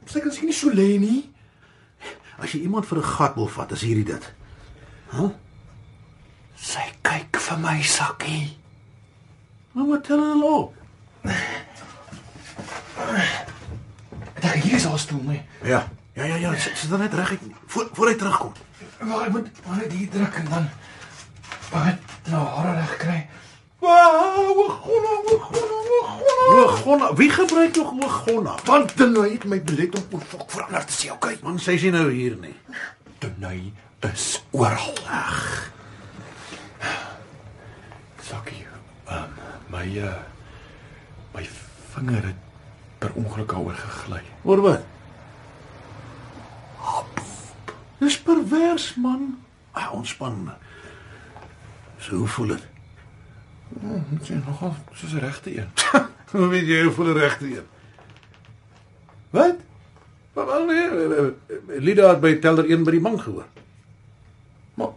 [0.06, 1.30] Sy kan seker nie so lê nie.
[2.38, 4.32] As jy iemand vir 'n gat wil vat, is hierdie dit.
[6.56, 8.56] Sy kyk vir my sakkie.
[9.74, 10.74] Nou maar tel hulle op.
[14.42, 15.42] Daar hier is haar stoel, nee.
[15.62, 15.88] Ja.
[16.12, 18.52] Ja ja ja, sit sit dan net reg voor voor hy terugkom.
[18.98, 20.68] Wag, ek moet maar net hier druk en dan
[21.72, 23.20] maar net nou hare reg kry.
[23.78, 25.82] Wow, gonna, gonna, gonna.
[26.52, 28.54] Ogonna, wie gebruik nog Ogonna?
[28.64, 31.38] Want Denai het my belet om oor fok verander te sê, okay?
[31.42, 32.54] Man, sy is nie nou hier nie.
[33.24, 33.72] Denai
[34.10, 34.92] is oral.
[35.08, 35.70] Ag.
[38.28, 38.66] Sakkie,
[39.08, 39.34] um,
[39.72, 40.14] my uh,
[41.34, 41.48] my
[41.94, 42.51] vinger het
[43.02, 44.22] per ongeluk daaroor gegly.
[44.46, 44.84] Oor wat?
[47.98, 49.38] Dis pervers man.
[49.72, 50.52] Ah, ontspan.
[51.98, 52.66] So hoe voel dit?
[54.10, 55.68] Dit is nogal soos 'n regte een.
[56.32, 57.66] Hoe weet jy hoe voel 'n regte een?
[59.30, 59.56] Wat?
[60.32, 63.46] Maar wel nee, eh, eh, Lida het by teller 1 by die man gehoor.
[64.74, 64.88] Maar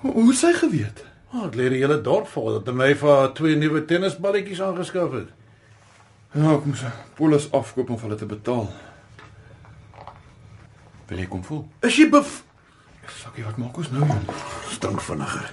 [0.00, 1.04] hoe sy geweet?
[1.32, 5.28] Oh, ek leer die hele dorp vol dat hy vir twee nuwe tennisballetjies aangeskaf het.
[6.32, 6.82] Ja, ek moes
[7.18, 8.68] polis afkoop om hulle te betaal.
[11.10, 11.66] Wil jy kom voel?
[11.84, 12.40] Is jy bef
[13.18, 14.06] Sakkie, wat maak ons nou?
[14.06, 14.22] man?
[14.72, 15.48] stink vinniger.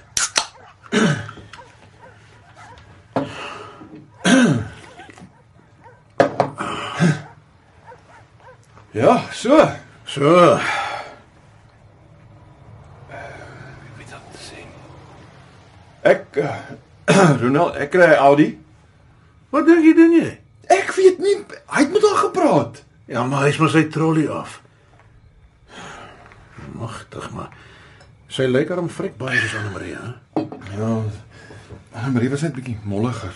[8.92, 9.68] Ja, so.
[10.06, 10.26] So,
[13.10, 14.64] Ek weet wat te sê.
[16.02, 18.48] Ek uh, Ronald, ek kry Audi.
[19.54, 20.30] wat dink jy doen jy?
[20.70, 21.36] Ek weet nie,
[21.74, 22.82] hy het met haar gepraat.
[23.10, 24.60] Ja, maar hy's maar sy trolley af.
[26.78, 27.50] Magtig maar.
[28.30, 30.10] Sy lyk aan hom frik baie soos Anne Marie, hè?
[30.78, 30.90] Ja.
[31.92, 33.34] Anne Marie was net bietjie molliger.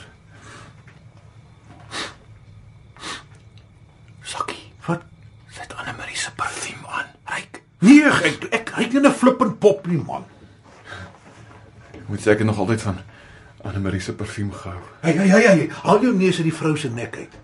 [4.24, 5.03] Sakkie, Wat?
[5.51, 7.11] sy het Anne Marie se parfuum aan.
[7.35, 7.61] Ryk.
[7.85, 10.24] Nee, ek ek hy het nie 'n flippend pop nie, man.
[11.95, 12.99] Ek moet seker nog altyd van
[13.65, 14.81] Anne Marie se parfuum gehou.
[15.01, 17.35] Hey, hey, hey, hey, haal jou neus uit die vrou se nek uit.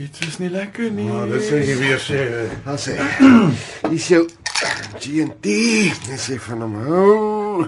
[0.00, 1.04] Iets is nie lekker nie.
[1.12, 2.20] Maar dit sê jy weer sê.
[2.64, 2.94] Dan sê.
[3.90, 4.22] Hier's jou
[5.00, 5.52] G&T.
[6.08, 7.66] Dis jy van hom hou.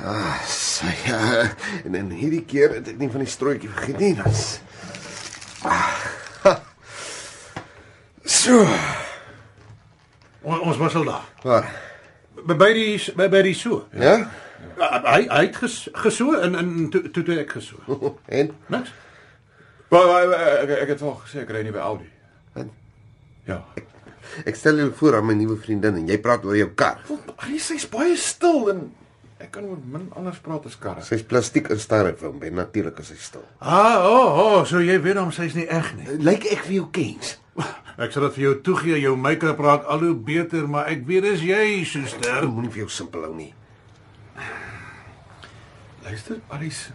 [0.00, 0.92] Ah, sy.
[1.08, 1.48] Ja.
[1.84, 4.14] En dan hierdie keer het ek nie van die strooitjie vergeet nie.
[4.20, 4.58] Dit's
[8.30, 8.62] So,
[10.40, 11.24] On, ons was al daar.
[11.44, 11.66] waar?
[12.46, 13.84] By by die by, by die so.
[13.96, 14.16] Ja?
[14.80, 18.16] Hy hy het ges, geso en en toe toe toe ek geso.
[18.28, 18.92] En Niks.
[19.90, 22.06] Maar, maar, maar ek, ek het al gesê ek ry nie by Audi.
[22.54, 22.68] Wat?
[23.48, 23.64] Ja.
[24.48, 27.00] ek stel jou voor aan my nuwe vriendin en jy praat oor jou kar.
[27.42, 28.84] Hy sy's baie stil en
[29.40, 31.02] ek kan oor min anders praat as karre.
[31.02, 33.44] Sy's plastiek in styrofoam, en natuurlik is sy stil.
[33.58, 36.18] Ah, o, oh, oh, so jy weet hom sy's nie eg nie.
[36.20, 37.34] Lyk ek vir jou kens?
[38.00, 41.26] Ek sal dit vir jou toegee, jou make-up raak al hoe beter, maar ek weet
[41.26, 42.46] dis jy, suster.
[42.48, 43.50] Moenie vir jou simpel hou nie.
[46.04, 46.86] Luister, Aries.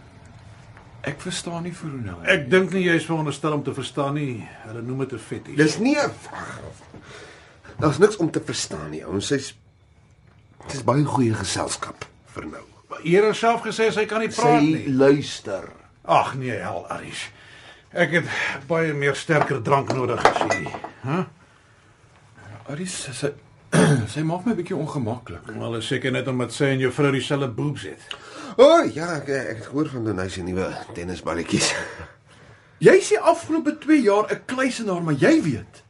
[1.05, 2.15] Ek verstaan nie vir hoe nou.
[2.25, 4.39] Ek dink nie jy is veronderstel om te verstaan nie.
[4.65, 5.55] Hulle noem dit 'n fetish.
[5.57, 6.11] Dis nie 'n
[7.79, 9.19] Daar's niks om te verstaan nie, ou.
[9.19, 9.53] Sy's
[10.71, 12.63] Dis baie goeie geselskap vir nou.
[13.03, 14.87] Here self gesê sy kan nie praat Sy nie.
[14.89, 15.69] luister.
[16.03, 17.29] Ag nee, hel Aries.
[17.95, 18.25] Ek het
[18.67, 20.65] baie meer sterker drank nodig as jy.
[21.05, 21.19] Hæ?
[22.73, 23.31] Aries sy
[24.11, 25.47] sy maak my 'n bietjie ongemaklik.
[25.47, 28.03] Wel, is seker net omdat sy en jou vrou dieselfde boobs het.
[28.57, 31.71] O, oh, ja, ek, ek het gehoor van Denise se nuwe tennisballetjies.
[32.87, 35.83] Jy sê afgelope 2 jaar 'n kluisenaar, maar jy weet.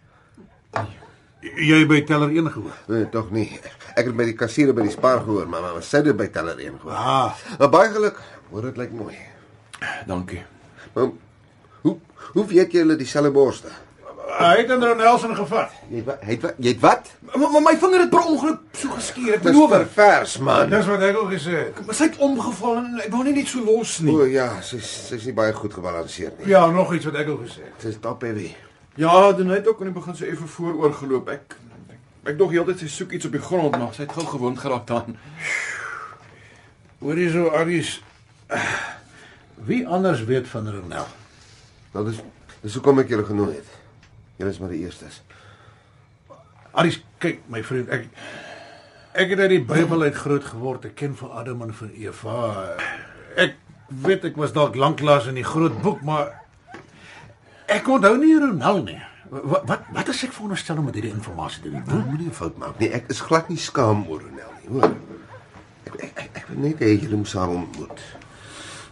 [1.41, 2.78] Jy by teller 1 gehoor.
[2.88, 3.49] Nee, tog nie.
[3.95, 6.28] Ek het by die kassiere by die Spar gehoor, maar maar sy het dit by
[6.28, 6.93] teller 1 gehoor.
[6.93, 8.22] Ah, Maar baie geluk.
[8.51, 9.18] Hoor dit lyk mooi.
[10.06, 10.43] Dankie.
[10.93, 11.10] Maar
[12.34, 13.72] hoe weet jy hulle dieselfde borste?
[14.36, 15.72] hy het Andrew Nelson gevat.
[15.90, 16.24] Jy het wat?
[16.26, 16.54] Jy het wat?
[16.60, 17.12] Jy het wat?
[17.36, 19.34] Maar, maar my vinger het per ongeluk so geskeur.
[19.38, 19.70] Ek Dis beloof.
[19.70, 20.70] pervers, man.
[20.70, 21.82] Dis wat ek ook gesê het.
[21.86, 24.16] Maar sy het omgeval en ek wou nie net so los nie.
[24.16, 26.50] O ja, sy's sy's nie baie goed gebalanseer nie.
[26.52, 27.76] Ja, nog iets wat ek ook gesê het.
[27.86, 28.50] Sy's top heavy.
[29.00, 31.30] Ja, dan het ook aan die begin so effe vooroor geloop.
[31.30, 31.56] Ek
[31.90, 32.00] ek,
[32.34, 34.88] ek dog heeltyd sy soek iets op die grond, maar sy het gou gewoond geraak
[34.88, 35.16] daaraan.
[37.00, 38.02] Hoorie so Aries.
[39.66, 41.08] Wie anders weet van Ronel?
[41.96, 42.20] Nou dis
[42.66, 43.68] dis hoekom ek julle genooi het.
[44.39, 45.22] Julle is maar die eerstes.
[46.76, 48.10] Aries, kyk my vriend, ek
[49.16, 50.89] ek het uit die Bybel uit groot geword.
[50.89, 52.39] Ek ken van Adam en van Eva.
[53.39, 53.56] Ek
[54.04, 56.34] weet ek was dalk lanklaas in die groot boek, maar
[57.72, 59.00] ek onthou nie Ronel nie.
[59.32, 61.88] Wat wat wat is ek veronderstel om met hierdie inligting te doen?
[61.88, 62.91] Nou moenie 'n fout maak nie.
[62.91, 64.91] Ek is glad nie skaam oor Ronel nie, hoor.
[65.88, 68.00] Ek ek, ek, ek wil net hê julle moet saam ontmoet.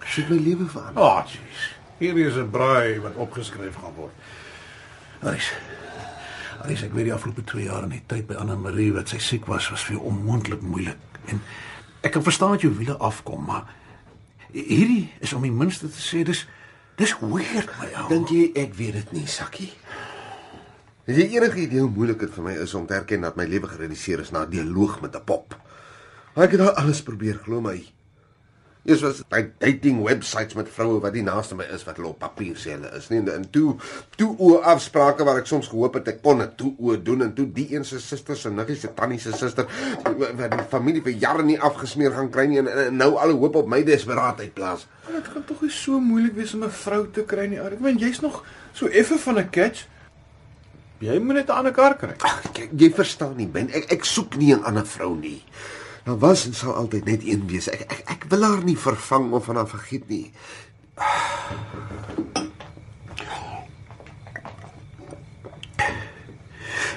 [0.07, 1.03] Sy het my lewe verander.
[1.03, 1.72] Ah, oh, jeez.
[2.03, 4.11] Hier is 'n braai wat opgeskryf gaan word.
[5.21, 5.53] Aris.
[6.61, 9.17] Aris, ek weet die afgelope 2 jaar in die tyd by Anna Marie wat sy
[9.17, 10.99] siek was, was vir jou onmoontlik moeilik.
[11.31, 11.39] En
[12.01, 13.71] ek kan verstaan dat jy wiele afkom, maar
[14.51, 16.43] hierdie is om die minste te sê dis
[16.99, 18.09] dis weird my ou.
[18.09, 19.71] Dink jy ek weet dit nie, Sakkie?
[21.05, 23.45] Is die enige idee hoe moeilik dit vir my is om te erken dat my
[23.45, 25.55] lewe gereduseer is na 'n dialoog met 'n pop.
[26.35, 27.79] Maar ek het al alles probeer, glo my.
[28.83, 32.17] Eers was by dating websites met vroue wat die naaste my is wat hulle op
[32.19, 33.77] papier sê hulle is nie en, en toe
[34.19, 37.31] toe o afsprake waar ek soms gehoop het ek kon dit toe o doen en
[37.37, 39.69] toe die een se suster se niggie se tannie se suster
[40.03, 43.55] wat die familie vir jare nie afgesmeer gaan kry nie en, en nou alle hoop
[43.61, 44.83] op my desperaatheid plaas.
[45.05, 47.59] Maar dit kan tog nie so moeilik wees om 'n vrou te kry nie.
[47.63, 49.87] Ek meen jy's nog so effe van 'n catch.
[50.99, 52.15] Jy moet net 'n ander kar kry.
[52.19, 53.69] Ag, kyk, jy verstaan nie, Ben.
[53.71, 55.41] Ek ek soek nie 'n ander vrou nie.
[56.03, 57.69] Daar was en sal altyd net een wees.
[57.71, 60.31] Ek ek ek wil haar nie vervang of van haar vergeet nie.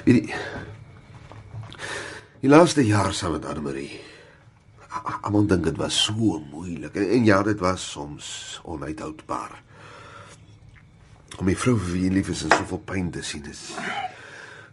[0.03, 0.35] Weet jy
[2.37, 3.97] Die laaste jaar saam met Annelie.
[5.25, 8.27] Almal dink dit was so moeilik en, en ja, dit was soms
[8.63, 9.55] onuithoudbaar.
[11.37, 13.73] Om 'n vrou vir wie jy lief is en soveel pyn te sien is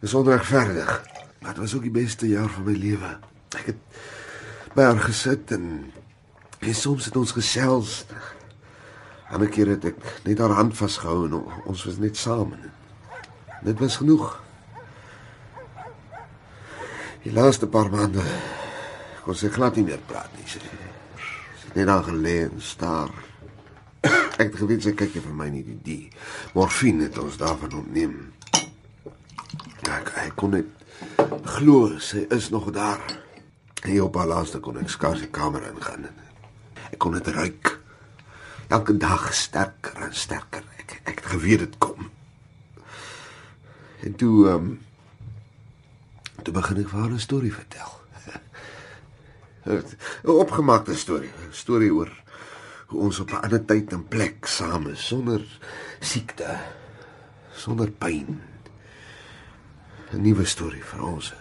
[0.02, 1.02] is onregverdig.
[1.40, 3.18] Maar dit was ook die beste jaar van my lewe.
[3.56, 3.80] Ek het
[4.82, 5.92] haar gesit en
[6.64, 8.04] en soms het ons gesels.
[9.28, 11.36] Ander keer het ek net haar hand vasgehou en
[11.68, 12.54] ons was net saam.
[13.64, 14.30] Dit was genoeg.
[17.24, 18.24] Die laaste paar maande
[19.24, 20.46] kon sy glad nie meer praat nie.
[20.48, 20.60] Sy,
[21.64, 23.12] het net daar gelê en staar.
[24.04, 27.78] Ek het geweet sy kyk nie vir my nie die, die morfine het ons daarvan
[27.80, 28.16] ontneem.
[29.84, 30.68] Ja, ek, ek kon net
[31.56, 33.23] glo sy is nog daar.
[33.84, 36.06] En op haar laaste kon ek skaars die kamer ingaan.
[36.88, 37.74] Ek kon dit ruik.
[38.72, 40.64] Elke dag sterker en sterker.
[40.80, 42.08] Ek ek het geweet dit kom.
[44.08, 44.72] En toe ehm um,
[46.44, 47.92] toe begin ek vir haar 'n storie vertel.
[49.68, 49.84] 'n
[50.32, 52.12] Opgemaakte storie, 'n storie oor
[52.88, 55.44] hoe ons op 'n ander tyd en plek saam is sonder
[56.00, 56.56] siekte,
[57.52, 58.40] sonder pyn.
[60.12, 61.34] 'n Nuwe storie vir ons.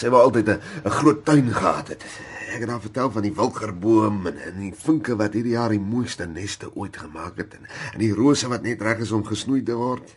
[0.00, 0.60] Sy wou altyd 'n
[0.96, 2.04] groot tuin gehad het.
[2.50, 5.80] Ek het haar vertel van die wilgerboom en, en die vinke wat hierdie jaar die
[5.80, 9.62] mooiste neste ooit gemaak het en, en die rose wat net reg is om gesnoei
[9.62, 10.08] te word.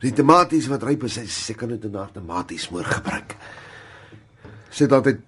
[0.00, 3.36] Die tomaties wat ryp is, sy, sy kan dit in haar tomatiesmoor gebruik.
[4.70, 5.20] Sy het altyd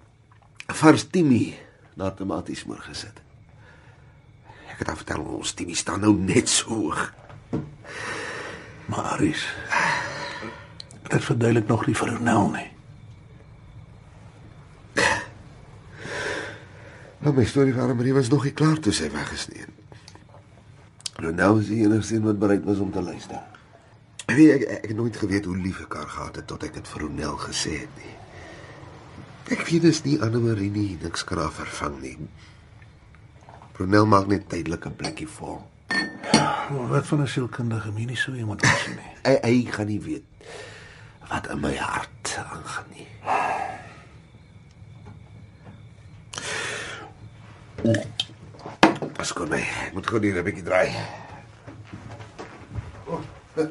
[0.67, 1.55] vars timie
[1.95, 3.21] na tomatiesmoor gesit.
[4.67, 7.13] Ek het haar vertel ons timie staan nou net so hoog.
[8.91, 9.47] Maar Aris,
[11.07, 12.74] dit verduidelik nog nie vir Nel nie.
[17.25, 19.71] Nou my storie van Marie was nog nie klaar toe sy weggesneen.
[21.23, 23.39] Nou nou is die enigste een wat bereid was om te luister.
[24.29, 26.75] Ek weet ek, ek het nooit geweet hoe lief ek haar gehad het tot ek
[26.77, 28.13] dit vir Ronel gesê het nie.
[29.57, 32.13] Ek weet dis nie Anne Marie nie, niks kan haar vervang nie.
[33.79, 35.63] Ronel maak net tydelike blikkie vol.
[35.89, 39.11] Maar wat van 'n sielkundige mens nie so iemand was nie.
[39.25, 40.53] Hy hy gaan nie weet
[41.29, 43.07] wat in my hart aangaan nie.
[49.15, 49.61] Pas kom my.
[49.85, 50.89] Ek moet gou die ribbetjie draai.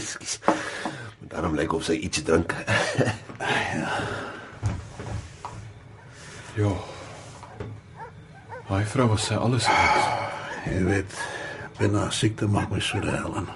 [0.00, 0.38] Ekskuus.
[1.30, 2.50] Daarom lyk of sy iets drink.
[6.58, 6.74] Ja.
[8.70, 10.06] Hy vrou was sy alles gewees.
[10.66, 11.12] Jy weet,
[11.78, 13.48] binne siekte maak my so hel en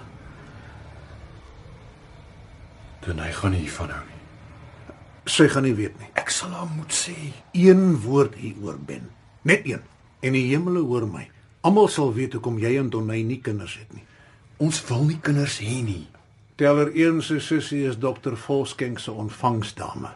[3.07, 4.13] Dan hy gaan nie hiervan hou nie.
[5.27, 6.09] sy gaan nie weet nie.
[6.21, 7.15] Ek sal haar moet sê.
[7.53, 9.09] Een woord hieroor ben.
[9.43, 9.81] Net een.
[10.21, 11.29] En die hemele hoor my.
[11.65, 14.05] Almal sal weet hoekom jy en Donay nie kinders het nie.
[14.61, 16.07] Ons wil nie kinders hê nie.
[16.57, 20.13] Teller 1 se sussie is dokter Volskenk se ontvangsdame.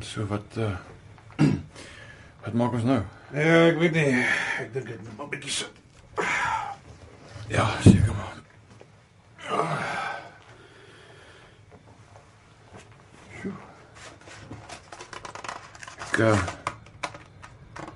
[0.00, 0.76] So wat uh
[2.44, 3.00] wat maak ons nou?
[3.32, 4.24] Ja, ek weet nie.
[4.62, 5.72] Ek dink ek moet maar 'n bietjie sit.
[7.48, 7.64] Ja,
[8.06, 8.42] maar.
[13.40, 13.52] Sjoe.
[16.10, 16.38] Ek uh,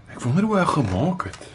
[0.07, 1.49] ek wonder hoe hy gemaak het.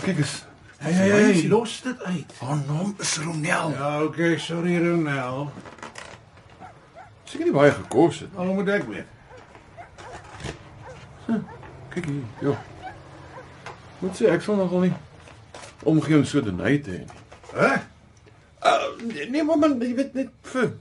[0.00, 0.44] Kyk eens.
[0.78, 2.32] Hey, hey, hey, los dit uit.
[2.38, 3.70] Haar naam is Ronel.
[3.70, 5.50] Ja, okay, sorry Ronel.
[7.24, 8.32] Seker nie baie gekos het.
[8.36, 9.16] Al moet ek weet.
[11.92, 12.56] Kyk hier, ja.
[13.98, 15.07] Moet sê ek sal nogal nie omgee
[15.84, 17.22] om so denai te hê nie.
[17.54, 17.70] Hæ?
[18.64, 20.72] Uh, nee, maar man, jy weet net vir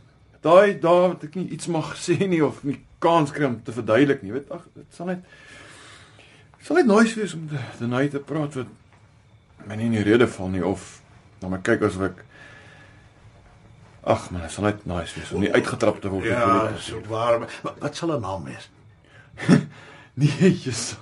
[0.41, 3.73] Daai daar wat ek nie iets mag sê nie of nie kans kry om te
[3.73, 4.33] verduidelik nie.
[4.35, 5.25] Weet ag, dit sal net
[6.61, 10.05] sal net nice wees om te te nou te praat wat my nie in die
[10.05, 11.01] rede val nie of
[11.41, 12.23] dan maar kyk asof ek
[14.07, 17.41] Ag man, dit sal net nice wees om nie uitgetrap te word Ja, so waar.
[17.43, 18.69] Wat, wat sal 'n naam wees?
[20.17, 20.95] Nee, jy's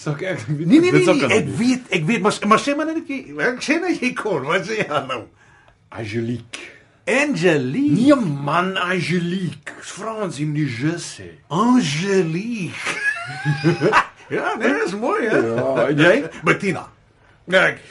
[0.00, 1.56] sak ek weet Nee nee dit nee, sal nee kan ek nie.
[1.60, 4.64] weet, ek weet, maar maar sê maar net jy, ek sê net jy kon, wat
[4.68, 5.26] sê jy nou?
[5.92, 6.62] Angelique.
[7.04, 7.98] Angelique.
[7.98, 8.16] Nee
[8.46, 9.74] man, Angelique.
[9.84, 11.28] Frans, jy moet die je sê.
[11.52, 12.96] Angelique.
[14.36, 15.42] ja, nee, dis mooi hè.
[15.52, 16.14] Ja, en jy?
[16.48, 16.86] Bettina.
[17.52, 17.82] Nee, ek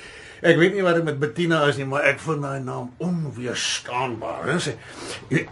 [0.42, 4.50] ek weet nie wat dit met Bettina is nie, maar ek vind daai naam onweerstaanbaar.
[4.56, 5.46] Hè.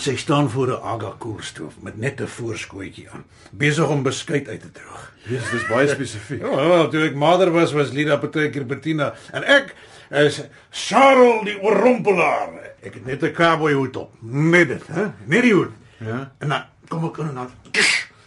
[0.00, 4.60] Sy staan voor 'n aga koelstoof met net 'n voorskootjie aan, besig om beskuit uit
[4.60, 5.12] te droog.
[5.28, 6.40] Jesus, dis baie spesifiek.
[6.40, 9.74] Ja, wel, toe ek moeder was was Lida partykeer Bettina en ek
[10.10, 12.48] is Charles die oorrompelaar.
[12.82, 14.12] Ek het net 'n cowboy hoed op.
[14.20, 15.06] Net dit, hè?
[15.24, 15.72] Net die hoed.
[15.98, 16.32] Ja.
[16.38, 17.50] En dan kom ek in en dan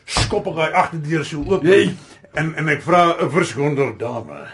[0.05, 1.63] skop ek hy agterdeur so oop.
[1.63, 1.95] Hey.
[2.33, 4.45] En en ek vra 'n verskonder dame.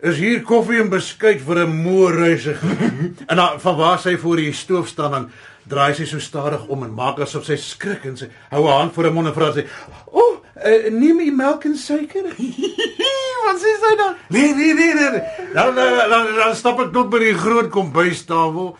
[0.00, 2.76] Is hier koffie en beskuit vir 'n moe reisiger?
[3.30, 5.30] en dan van waar sy voor die stoof staan dan
[5.68, 8.94] draai sy so stadig om en maak asof sy skrik en sy hou haar hand
[8.94, 9.66] voor haar mond en vra sy:
[10.06, 12.30] "O, oh, uh, neem jy melk en suiker?"
[13.46, 14.14] Wat sê sy dan?
[14.34, 15.22] Nee, nee, nee, nee.
[15.54, 18.72] Dan dan, dan, dan stap ek tot by die groot kombuistafel.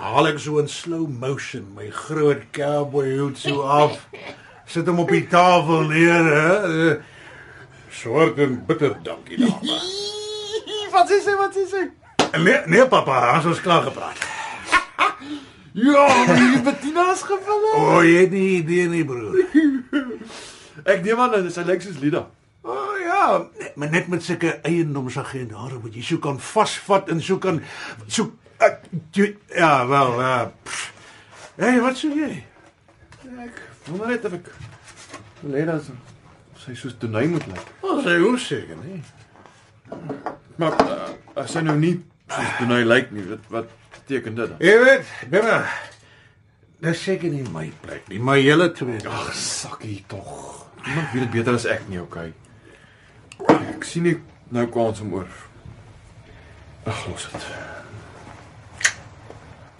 [0.00, 3.96] Haal ek so in slow motion my groot cowboy hoed so af.
[4.68, 6.90] Sit hom op die tafel neer, hè.
[6.90, 7.00] Eh,
[7.90, 9.80] Swart en bitter, dankie dame.
[10.94, 11.34] Wat sê sy?
[11.40, 11.86] Wat sê sy?
[12.38, 14.20] Nee, nee papa, ons is klaar gepraat.
[15.72, 17.70] Ja, die Bettina's gevalle.
[17.76, 19.38] O, oh, jy het nie idee nie, broer.
[20.88, 22.24] Ek neem aan sy lyk soos Lida.
[22.66, 23.22] O oh, ja,
[23.60, 27.62] net, maar net met sulke eiendomsagent daar wat jy so kan vasvat en so kan
[28.08, 28.82] so ek,
[29.16, 30.34] jy, ja, wel, ja.
[30.66, 30.90] pff.
[31.60, 32.30] Hey, wat sê jy?
[33.46, 34.52] Ek wonder net of ek
[35.46, 35.96] Lida so
[36.60, 37.68] sy soos Tonay moet lyk.
[37.86, 39.00] Ons sê hoe seker, nee.
[40.60, 41.94] Maar uh, as sy nou nie
[42.26, 43.76] soos Tonay lyk nie, wat wat
[44.10, 44.58] beteken dit dan?
[44.58, 45.62] Jy weet, binne
[46.80, 49.02] Dis seker nie my plek nie, maar julle twee.
[49.04, 50.30] Ag, sakkie tog.
[50.86, 52.30] Niemand weet dit beter as ek nie, okay.
[53.44, 54.14] Ek sien nie
[54.48, 55.28] nou kans om oor.
[56.88, 57.44] Ag, los dit.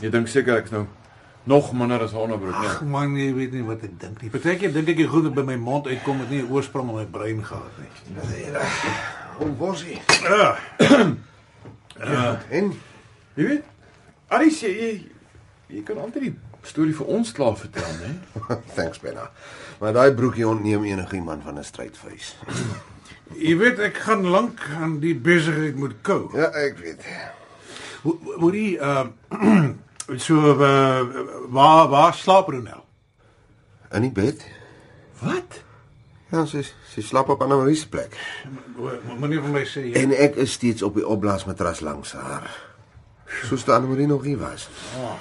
[0.05, 0.85] Jy dink seker ek's nou
[1.49, 2.69] nog minder as 'n onderbroek, nee.
[2.69, 4.31] Ag man, jy weet nie wat ek dink nie.
[4.31, 6.97] Partykeer dink ek die goed wat by my mond uitkom het nie 'n oorsprong in
[6.97, 7.89] my brein gehad nie.
[9.41, 9.97] Hoe was hy?
[11.97, 12.41] Ja.
[12.51, 12.75] En
[13.41, 13.69] Jy weet,
[14.31, 14.91] Aris, jy, jy
[15.71, 16.35] jy kan altyd die
[16.67, 18.13] storie vir ons klaar vertel, né?
[18.77, 19.29] thanks Benna.
[19.81, 22.35] Maar daai broekie ontneem enigiemand van 'n strydvuis.
[23.47, 26.31] Jy weet ek gaan lank aan die besigheid moet kou.
[26.35, 27.05] Ja, ek weet.
[28.03, 29.07] Hoe die uh
[30.27, 31.03] so uh,
[31.49, 32.83] waar waar slaap Ronel?
[33.95, 34.43] In die bed?
[35.23, 35.63] Wat?
[36.31, 38.19] Ja, sy sy slaap op Anna-Marie se plek.
[39.19, 42.51] Moenie vir my sê jy En ek is steeds op die opblaasmatras langs haar.
[43.47, 44.69] Soos toe Anna-Marie nog hier was.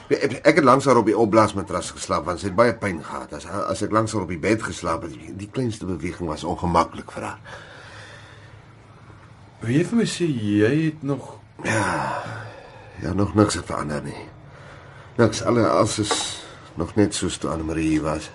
[0.10, 3.04] Ja, Ek, ek het langs haar op die opblaasmatras geslaap want sy het baie pyn
[3.06, 3.34] gehad.
[3.38, 7.12] As as ek langs haar op die bed geslaap het, die kleinste beweging was ongemaklik
[7.16, 7.40] vir haar.
[9.62, 11.36] Wil jy vir my sê jy het nog
[13.04, 14.26] Ja, nog niks verander nie.
[15.20, 16.14] Niks alle as is
[16.80, 18.30] nog net soos toe Anna-Marie hier was.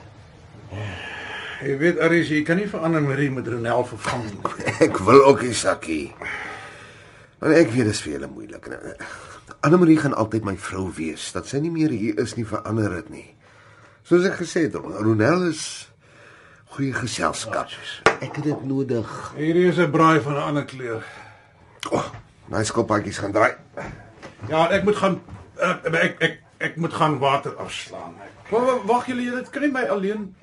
[1.64, 4.64] Jy weet Aris, jy kan nie vir Anne Marie met Ronel vervang nie.
[4.88, 6.12] Ek wil ook nie sakkie.
[7.40, 8.68] Maar ek weet dit is vir julle moeilik.
[9.64, 11.30] Anne-Marie gaan altyd my vrou wees.
[11.32, 13.28] Dat sy nie meer hier is nie verander dit nie.
[14.04, 15.62] Soos ek gesê het, Ronel is
[16.74, 17.72] goeie geselskap.
[18.18, 19.08] Ek het dit nodig.
[19.38, 21.04] Hierdie is 'n braai van 'n ander kleur.
[21.90, 22.04] O, oh,
[22.52, 23.54] my skoppaatjies gaan draai.
[24.48, 25.20] Ja, ek moet gaan
[25.56, 28.14] uh, ek ek ek moet gaan water afslaan.
[28.20, 30.34] Ek, Wag, wag julle, julle kan nie my alleen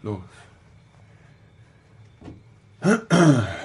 [0.00, 0.20] Los.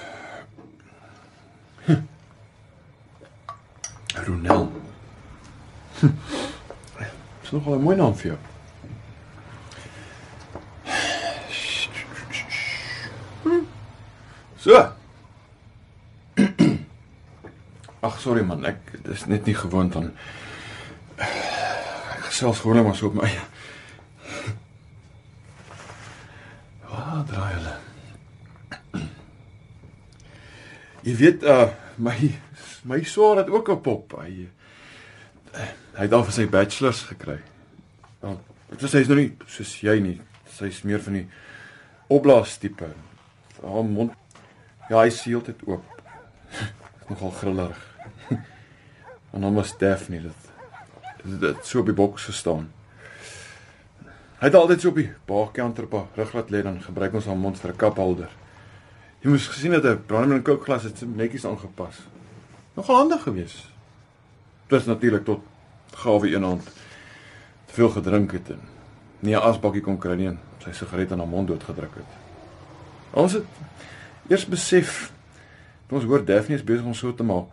[4.28, 4.72] Ronel.
[7.42, 8.38] Dis nogal 'n mooi naam vir jou.
[14.60, 14.92] So.
[18.06, 20.12] Ag, sorry man, ek dis net nie gewoond aan
[21.20, 23.44] ek gesels gewoon maar so op my eie.
[26.90, 27.76] Waar draai hulle?
[31.08, 32.16] Jy weet uh my
[32.84, 34.14] my swaar het ook 'n pop.
[34.22, 34.48] Hy
[35.94, 37.40] hy het al vir sy bachelors gekry.
[38.20, 40.22] Wel, dit is hy's nou nie soos jy nie.
[40.46, 41.28] Sy's meer van die
[42.08, 42.88] opblaas tipe.
[43.62, 44.14] Haar mond
[44.90, 45.86] ja, hy seel dit oop.
[47.10, 47.86] Nogal grillerig.
[49.34, 50.50] En hom was Daphne dit
[51.24, 52.70] dit, dit so op die boks gestaan.
[54.40, 57.38] Hy het altyd so op die baakkanter op rug laat lê dan gebruik ons haar
[57.38, 58.30] mond vir 'n kaphouder.
[59.22, 62.00] Jy moes gesien het 'n brandewyn kookglas het netjies aangepas.
[62.80, 63.66] Nogal handig geweest.
[64.68, 65.40] Dis natuurlik tot
[65.92, 66.64] gawe een hand
[67.66, 68.60] te veel gedrink het en
[69.20, 72.06] nie 'n asbakkie kon kry nie en sy sigaret aan haar mond doodgedruk het.
[73.12, 73.44] Ons het
[74.28, 75.12] eers besef
[75.88, 77.48] toe ons hoor Daphne is besig om so te maak.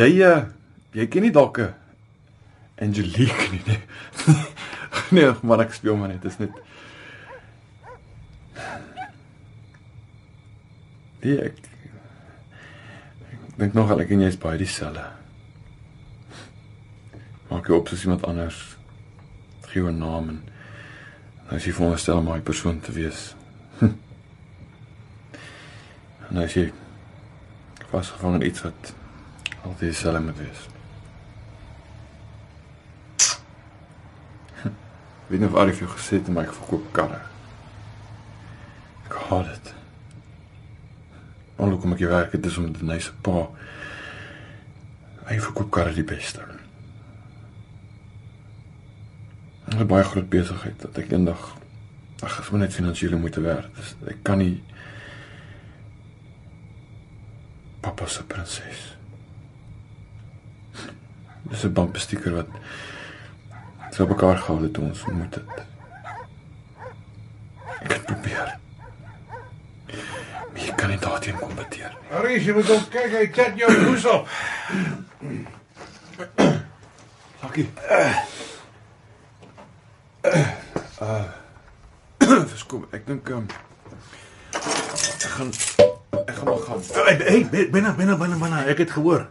[0.00, 0.44] jy uh,
[0.92, 1.81] jy ken nie dalk 'n
[2.82, 3.62] Angelique nie.
[3.66, 3.80] Nee,
[5.16, 6.60] nee maar ek speel maar net, dit is net
[11.22, 11.58] Nee, ek
[13.30, 15.04] ek dink nog al ek en jy is baie dieselfde.
[17.52, 18.58] Maak jy op soos iemand anders.
[19.70, 20.40] Gee 'n naam en
[21.46, 23.36] nou as jy voorstel om my persoon te wees.
[26.30, 26.72] en as jy
[27.92, 28.94] vasgevang in iets wat
[29.62, 30.71] altyd dieselfde moet wees.
[35.28, 37.20] Wie nou al die vir gesê het my verkoop karre.
[39.06, 39.74] Ek haat dit.
[41.56, 43.48] Alhoewel kom ek werk, dit is om 'n nice pa.
[45.26, 46.40] Hy verkoop karre die beste.
[49.66, 51.56] Ek het baie groot besigheid dat ek eendag
[52.22, 53.74] ag, ek moet net finansiële moet werk.
[53.76, 54.62] Dus ek kan nie
[57.82, 58.96] Papa se prinses.
[61.50, 62.48] Dis 'n bankbestikker wat
[63.92, 65.62] so bekaar gehou het toe ons ontmoet het.
[67.82, 68.56] Ek het probeer.
[70.52, 72.10] Maar jy kan nie daarteen kompeteer nie.
[72.18, 74.28] Aries, jy moet ook kyk, hy chat jou hoes op.
[77.42, 77.68] Hakkie.
[81.02, 81.22] Uh.
[82.52, 83.46] Verskom, ek dink um,
[84.54, 85.50] ek gaan
[86.22, 86.84] ek gaan maar gaan.
[86.94, 89.26] Hey, hey, binne, binne, binne, binne, ek het gehoor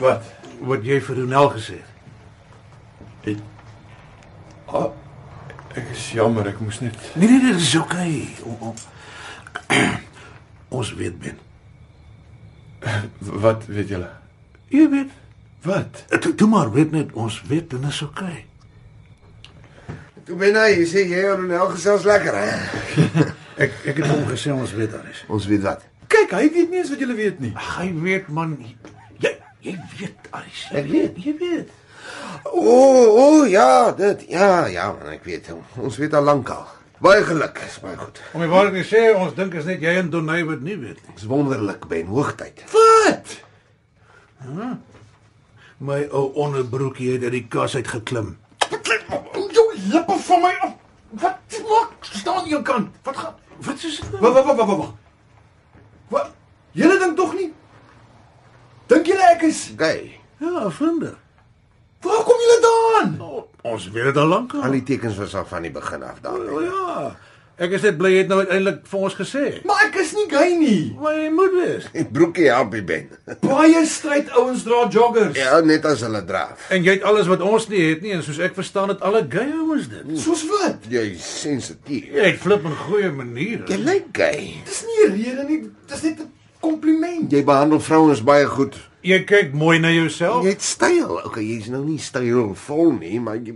[0.00, 0.43] Wat?
[0.68, 1.90] Wat jy vir Ronel gesê het.
[3.34, 3.38] Ek
[4.74, 4.90] ah,
[5.74, 8.28] ek is jammer, ek moes net Nee, nee, dit is oukei.
[8.44, 8.74] O- o-
[10.74, 11.38] Ons weet ben.
[13.20, 14.10] wat weet julle?
[14.68, 15.10] Jy weet,
[15.64, 16.04] Wat?
[16.20, 18.44] toe, toe maar weet net ons weet en is oukei.
[20.24, 22.50] Toe ben hy, jy sê jy en Ronel gesels lekker hè.
[23.64, 25.20] Ek ek het hom gesê ons weet Aries.
[25.30, 25.84] Ons weet wat.
[26.10, 27.52] Kyk, hy weet nie eens wat julle weet nie.
[27.54, 28.56] Hy weet man,
[29.64, 30.62] jy jy weet Aries.
[30.76, 31.72] Ek weet, jy weet.
[32.44, 34.26] O, oh, o oh, ja, dit.
[34.28, 35.50] Ja, ja man, ek weet.
[35.80, 36.66] Ons weet al lank al.
[37.04, 38.20] Baie geluk, is baie goed.
[38.36, 41.00] Om die waarheid te sê, ons dink is net jy en Donay wat nie weet
[41.00, 41.16] nie.
[41.16, 42.64] Dis wonderlik, Ben, hoogtyd.
[42.72, 43.34] Wat?
[45.84, 48.34] My ou onderbroekie het uit die kas uit geklim.
[49.54, 50.76] Jou lippe van my af.
[51.24, 52.94] Wat maak staan jou kant?
[53.06, 53.34] Wat gaan?
[53.64, 54.10] Wat is dit?
[54.12, 54.22] nou?
[54.22, 54.94] Wag, wag, wag, wag, wag.
[56.14, 56.32] Wat?
[56.74, 57.52] Julle dink tog nie?
[58.90, 60.10] Dink julle ek is Gay.
[60.42, 61.14] Ja, vriende.
[62.04, 63.14] Waar kom julle daan?
[63.24, 64.74] O, ons weet dit al lank Al al.
[64.76, 66.42] die tekens was al van die begin af daar.
[66.52, 67.14] O ja.
[67.56, 69.42] Ek is net bly jy het nou uiteindelik vir ons gesê.
[69.64, 70.80] Maar ek is nie gay nie.
[71.00, 71.84] Maar jy moet wees.
[71.94, 73.08] Die broekie die Ben.
[73.46, 75.38] Baie stryd ouens dra joggers.
[75.38, 76.66] Ja, net as hulle draaf.
[76.74, 79.22] En jy het alles wat ons nie het nie en soos ek verstaan het alle
[79.30, 80.12] gay ouens dit.
[80.18, 80.84] Soos wat?
[80.90, 82.10] Jy sensitief.
[82.10, 83.64] Jy het flip in goeie maniere.
[83.70, 84.56] Jy lyk gay.
[84.66, 85.60] Dis nie 'n rede nie.
[85.88, 86.32] Dis net 'n
[86.64, 87.30] kompliment.
[87.32, 88.78] Jy behandel vrouens baie goed.
[89.04, 90.44] Jy kyk mooi na jouself.
[90.46, 91.18] Jy het styl.
[91.28, 93.52] Okay, jy's nou nie stylvol nie, maar jy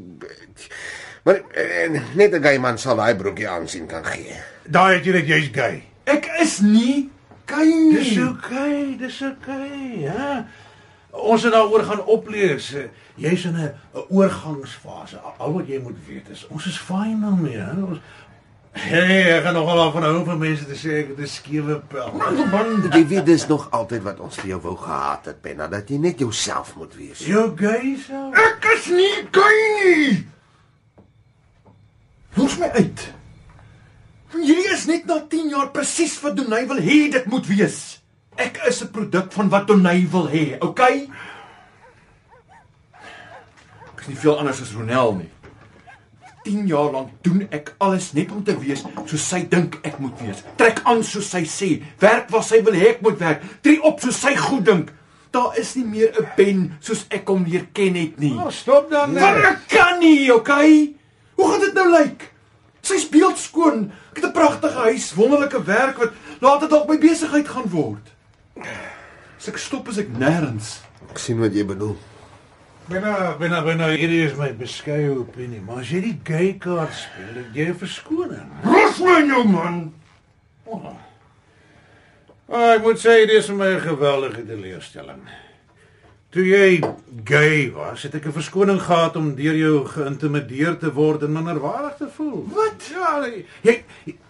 [1.28, 4.32] Maar eh, net 'n gay man sal daai broekie aansien kan gee.
[4.64, 5.82] Daai het jy net jy's gay.
[6.04, 7.11] Ek is nie
[7.44, 7.98] gay nie.
[7.98, 10.46] Dis oukei, dis oukei, ja.
[11.11, 12.74] Ons het daaroor gaan oplees.
[13.14, 15.18] Jy's in 'n 'n oorgangsfase.
[15.38, 17.72] Al- wat jy moet weet is ons is fyn daarmee, hè.
[18.74, 21.26] Ons Hey, ek gaan nogal af van hou vir mense te sê ek het 'n
[21.26, 22.12] skewe pel.
[22.52, 25.88] Man, jy weet dis nog altyd wat ons vir jou wou gehad het, Penna, dat
[25.88, 27.18] jy net jouself moet wees.
[27.18, 28.32] Jou gay so.
[28.32, 30.26] Ek is nie gay nie.
[32.36, 33.12] Los my uit.
[34.32, 38.02] Hierdie is net na 10 jaar presies wat Donay wil hê dit moet wees.
[38.36, 41.08] Ek is 'n produk van wat Donay wil hê, okay?
[43.92, 45.30] Ek is nie veel anders as Ronel nie.
[46.45, 50.20] 10 jaar lank doen ek alles net om te wees soos sy dink ek moet
[50.20, 50.43] wees.
[50.57, 54.01] Trek aan soos sy sê, werk waar sy wil hê ek moet werk, tree op
[54.01, 54.93] soos sy goed dink.
[55.30, 58.34] Daar is nie meer 'n pen soos ek hom leer ken het nie.
[58.34, 59.45] Oh, stop dan Maar net.
[59.45, 60.95] ek kan nie, okay?
[61.36, 62.32] Hoe gaan dit nou lyk?
[62.82, 63.93] Sy's beeldskoon.
[64.11, 68.14] Ek het 'n pragtige huis, wonderlike werk wat later dalk my besigheid gaan word.
[69.39, 70.80] As ek stop is ek nêrens.
[71.11, 71.97] Ek sien wat jy bedoel.
[72.89, 77.34] Binne binne binne hierdie is my beskeie opinie, maar as jy die gay kaart speel,
[77.36, 78.47] het jy 'n verskoning.
[78.64, 79.93] Los my nou man.
[80.64, 80.97] Oh.
[82.49, 85.20] Oh, ek moet sê dit is my 'n geweldige teleurstelling.
[86.30, 86.80] Toe jy
[87.24, 91.97] gay was, het ek 'n verskoning gehad om deur jou geïntimideer te word en minderwaardig
[91.97, 92.49] te voel.
[92.49, 92.89] Wat?
[92.89, 93.20] Ja,
[93.62, 93.84] jy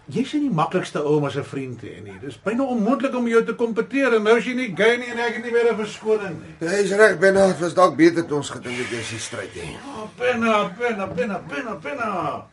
[0.08, 2.18] jy's nie die maklikste ou om as 'n vriend te hê nie.
[2.20, 5.18] Dis byna onmoontlik om jou te kompeteer en nou is jy nie gay nie en
[5.18, 6.68] ek het nie weer 'n verskoning nie.
[6.68, 9.76] Jy's reg, Benna, dit was dalk beter toe ons gedink het jy's die stryd hè.
[9.86, 12.46] Oh, penna, penna, penna, penna, penna.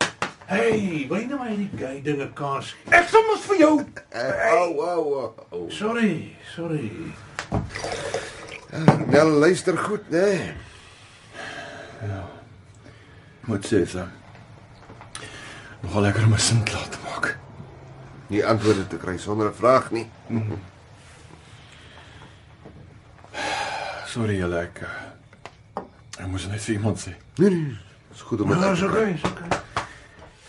[0.46, 2.74] Hey, wyn nou maar hierdie gay dinge kaas.
[2.94, 3.84] Ek sal mos vir jou.
[4.12, 5.70] Au, au, au.
[5.70, 6.90] Sorry, sorry.
[9.06, 10.54] Nel luister goed, né?
[13.46, 14.06] Moet sê so.
[15.82, 17.38] Nogal lekker om 'n sin klaar te maak.
[18.28, 20.06] Nie antwoorde te kry sonder 'n vraag nie.
[24.06, 24.80] Sorry julle ek.
[24.82, 27.12] eh, Ek moes net vir iemand sê.
[27.36, 27.76] Nee, nee.
[28.10, 29.00] Dis goed om dit is te kry.
[29.02, 29.58] okay, is okay.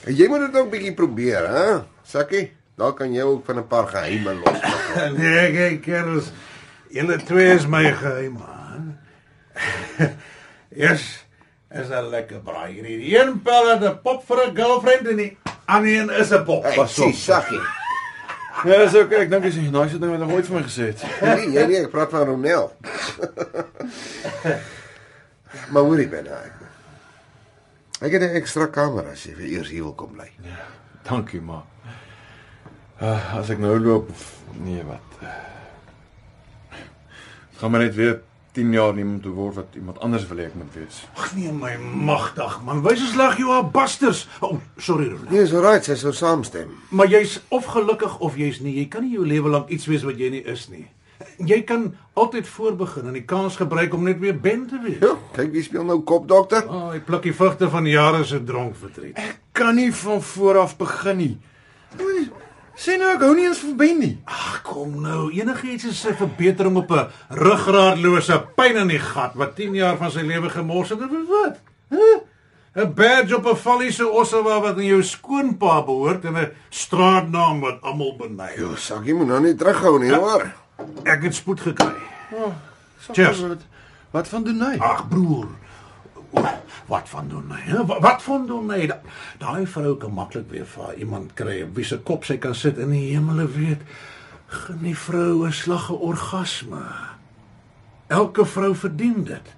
[0.08, 1.80] En jy moet dit ook bietjie probeer, hè?
[2.08, 5.12] Sakkie, dan kan jy ook van 'n paar geheime losmaak.
[5.18, 6.32] Nee, kyk, kerels.
[6.90, 8.98] Julle twee is my geheim, man.
[10.84, 11.26] Yes,
[11.72, 12.98] is 'n lekker braai hierdie.
[12.98, 15.38] Die een pel het 'n pop vir 'n girlfriend en die
[15.68, 16.64] ander een is 'n pop.
[16.64, 17.04] Hey, Pas op.
[17.06, 17.62] sien, Sakkie.
[18.66, 19.20] Ja, dis okay.
[19.28, 21.04] Ek dink dis die nice ding wat hy ooit vir my gesê het.
[21.22, 22.72] Nee, jy nie, ek praat van Ronel.
[25.72, 26.40] maar hoorie Benna.
[26.48, 26.54] Ek,
[28.02, 30.32] ek het 'n ekstra kamer as jy vir eers hier wil kom bly.
[31.08, 31.64] Dankie, maar
[33.02, 34.26] uh, as ek nou loop of
[34.58, 35.22] nee, wat?
[35.22, 35.30] Uh,
[37.60, 38.22] gaan my net weer
[38.58, 41.04] 10 jaar om te word wat iemand anders wil hê ek moet wees.
[41.14, 42.82] Ag nee, my magtig, man.
[42.86, 44.24] Wys ons lag jou al basters.
[44.42, 45.30] Oh, sorry, Ronald.
[45.30, 46.72] Nee, so right, sy sou saamstem.
[46.90, 48.74] Maar jy's of gelukkig of jy's nie.
[48.80, 50.88] Jy kan nie jou lewe lank iets wees wat jy nie is nie.
[51.38, 51.86] Jy kan
[52.18, 54.98] altyd voorbegin en die kans gebruik om net weer Ben te wees.
[55.06, 56.66] Ja, kyk wie speel nou kopdokter.
[56.66, 59.22] O, oh, hy pluk die vrugte van jare se dronk verdriet.
[59.22, 61.34] Ek kan nie van voor af begin nie.
[62.02, 62.26] Oei,
[62.78, 64.14] Sê nou ek hou nie eens van Ben nie.
[64.30, 69.56] Ag kom nou, enigiets is 'n verbetering op 'n ruggraatlose pyn in die gat wat
[69.56, 71.00] 10 jaar van sy lewe gemors het.
[71.00, 71.58] Wat?
[71.90, 72.22] Huh?
[72.78, 77.82] 'n Badge op 'n valliese ossewa wat aan jou skoonpa behoort en 'n straatnaam wat
[77.82, 78.54] almal beny.
[78.58, 80.54] Jo, Sakkie moet nou nie terughou nie, hoor.
[81.04, 81.96] Ek het spoed gekry.
[83.12, 83.40] Cheers.
[83.40, 83.62] Wat,
[84.12, 84.78] wat van doen hy?
[84.78, 85.48] Ag broer.
[86.88, 87.62] Wat van doen hy?
[87.72, 87.86] hè?
[87.86, 88.88] Wat, wat van doen hy?
[88.88, 89.02] Da-
[89.40, 92.78] Daai vrou kan maklik weer vir iemand kry op wie se kop sy kan sit
[92.78, 93.82] in die hemele weet.
[94.48, 96.84] Gen die vrou 'n slag 'n orgasme.
[98.08, 99.56] Elke vrou verdien dit.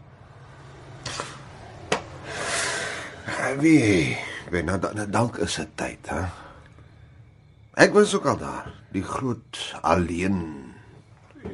[3.60, 4.18] Wie?
[4.50, 6.24] Weet nou da- nou, dalk is dit tyd, hè.
[7.74, 10.74] Ek was ook al daar, die groot alleen.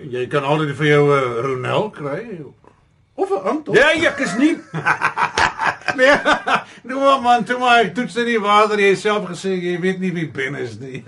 [0.10, 2.42] Jy kan altyd vir jou 'n uh, Ronel kry
[3.16, 3.74] of 'n Anton.
[3.74, 4.58] Nee, ek is nie.
[6.00, 6.16] nee.
[6.84, 9.80] Nou maar man, toe maar ek toets in die water jy het self gesê jy
[9.80, 11.04] weet nie wie Ben is nie.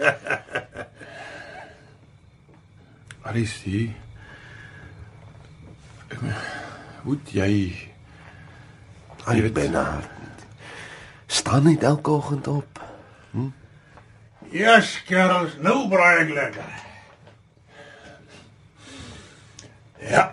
[3.28, 3.92] Aris hier.
[6.08, 6.24] Ek
[7.04, 7.52] moet jy
[9.28, 10.00] Ai, Benna.
[11.28, 12.80] Staan net elke oggend op.
[14.52, 16.70] Ja, yes, kerels, nou braai ek lekker.
[20.08, 20.24] Ja.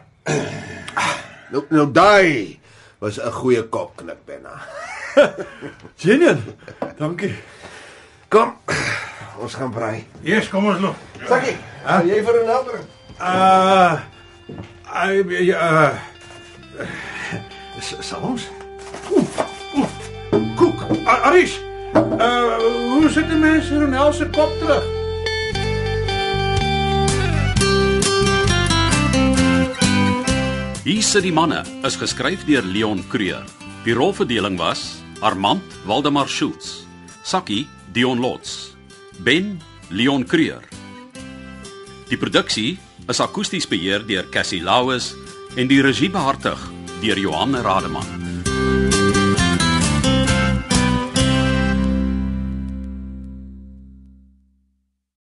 [1.54, 2.58] Nou nou daai
[2.98, 4.58] was 'n goeie kopknik, Benna.
[6.02, 6.42] Genien.
[6.98, 7.34] Dankie.
[8.28, 8.56] Kom.
[9.38, 10.06] Ons gaan braai.
[10.20, 10.96] Yes, kom ons loop.
[11.28, 12.80] Sakkie, gaan jy vir 'n helder?
[13.20, 14.00] Uh
[14.94, 15.94] I uh
[18.00, 18.48] sal ons?
[19.10, 19.26] Oeh,
[19.78, 19.92] oeh.
[20.58, 21.06] Koek.
[21.06, 21.60] A- Aris.
[21.94, 22.58] Uh
[22.90, 24.93] hoe sit die mense Ronel se kop terug?
[30.84, 33.46] Hier sit die manne is geskryf deur Leon Creur.
[33.86, 36.84] Die rolverdeling was Armand Waldemar Schultz,
[37.24, 37.64] Sakkie
[37.94, 38.76] Dion Lots,
[39.24, 40.60] Ben Leon Creur.
[42.10, 42.76] Die produksie
[43.08, 45.14] is akoesties beheer deur Cassie Lauis
[45.56, 46.68] en die regie behartig
[47.00, 48.04] deur Johan Rademan.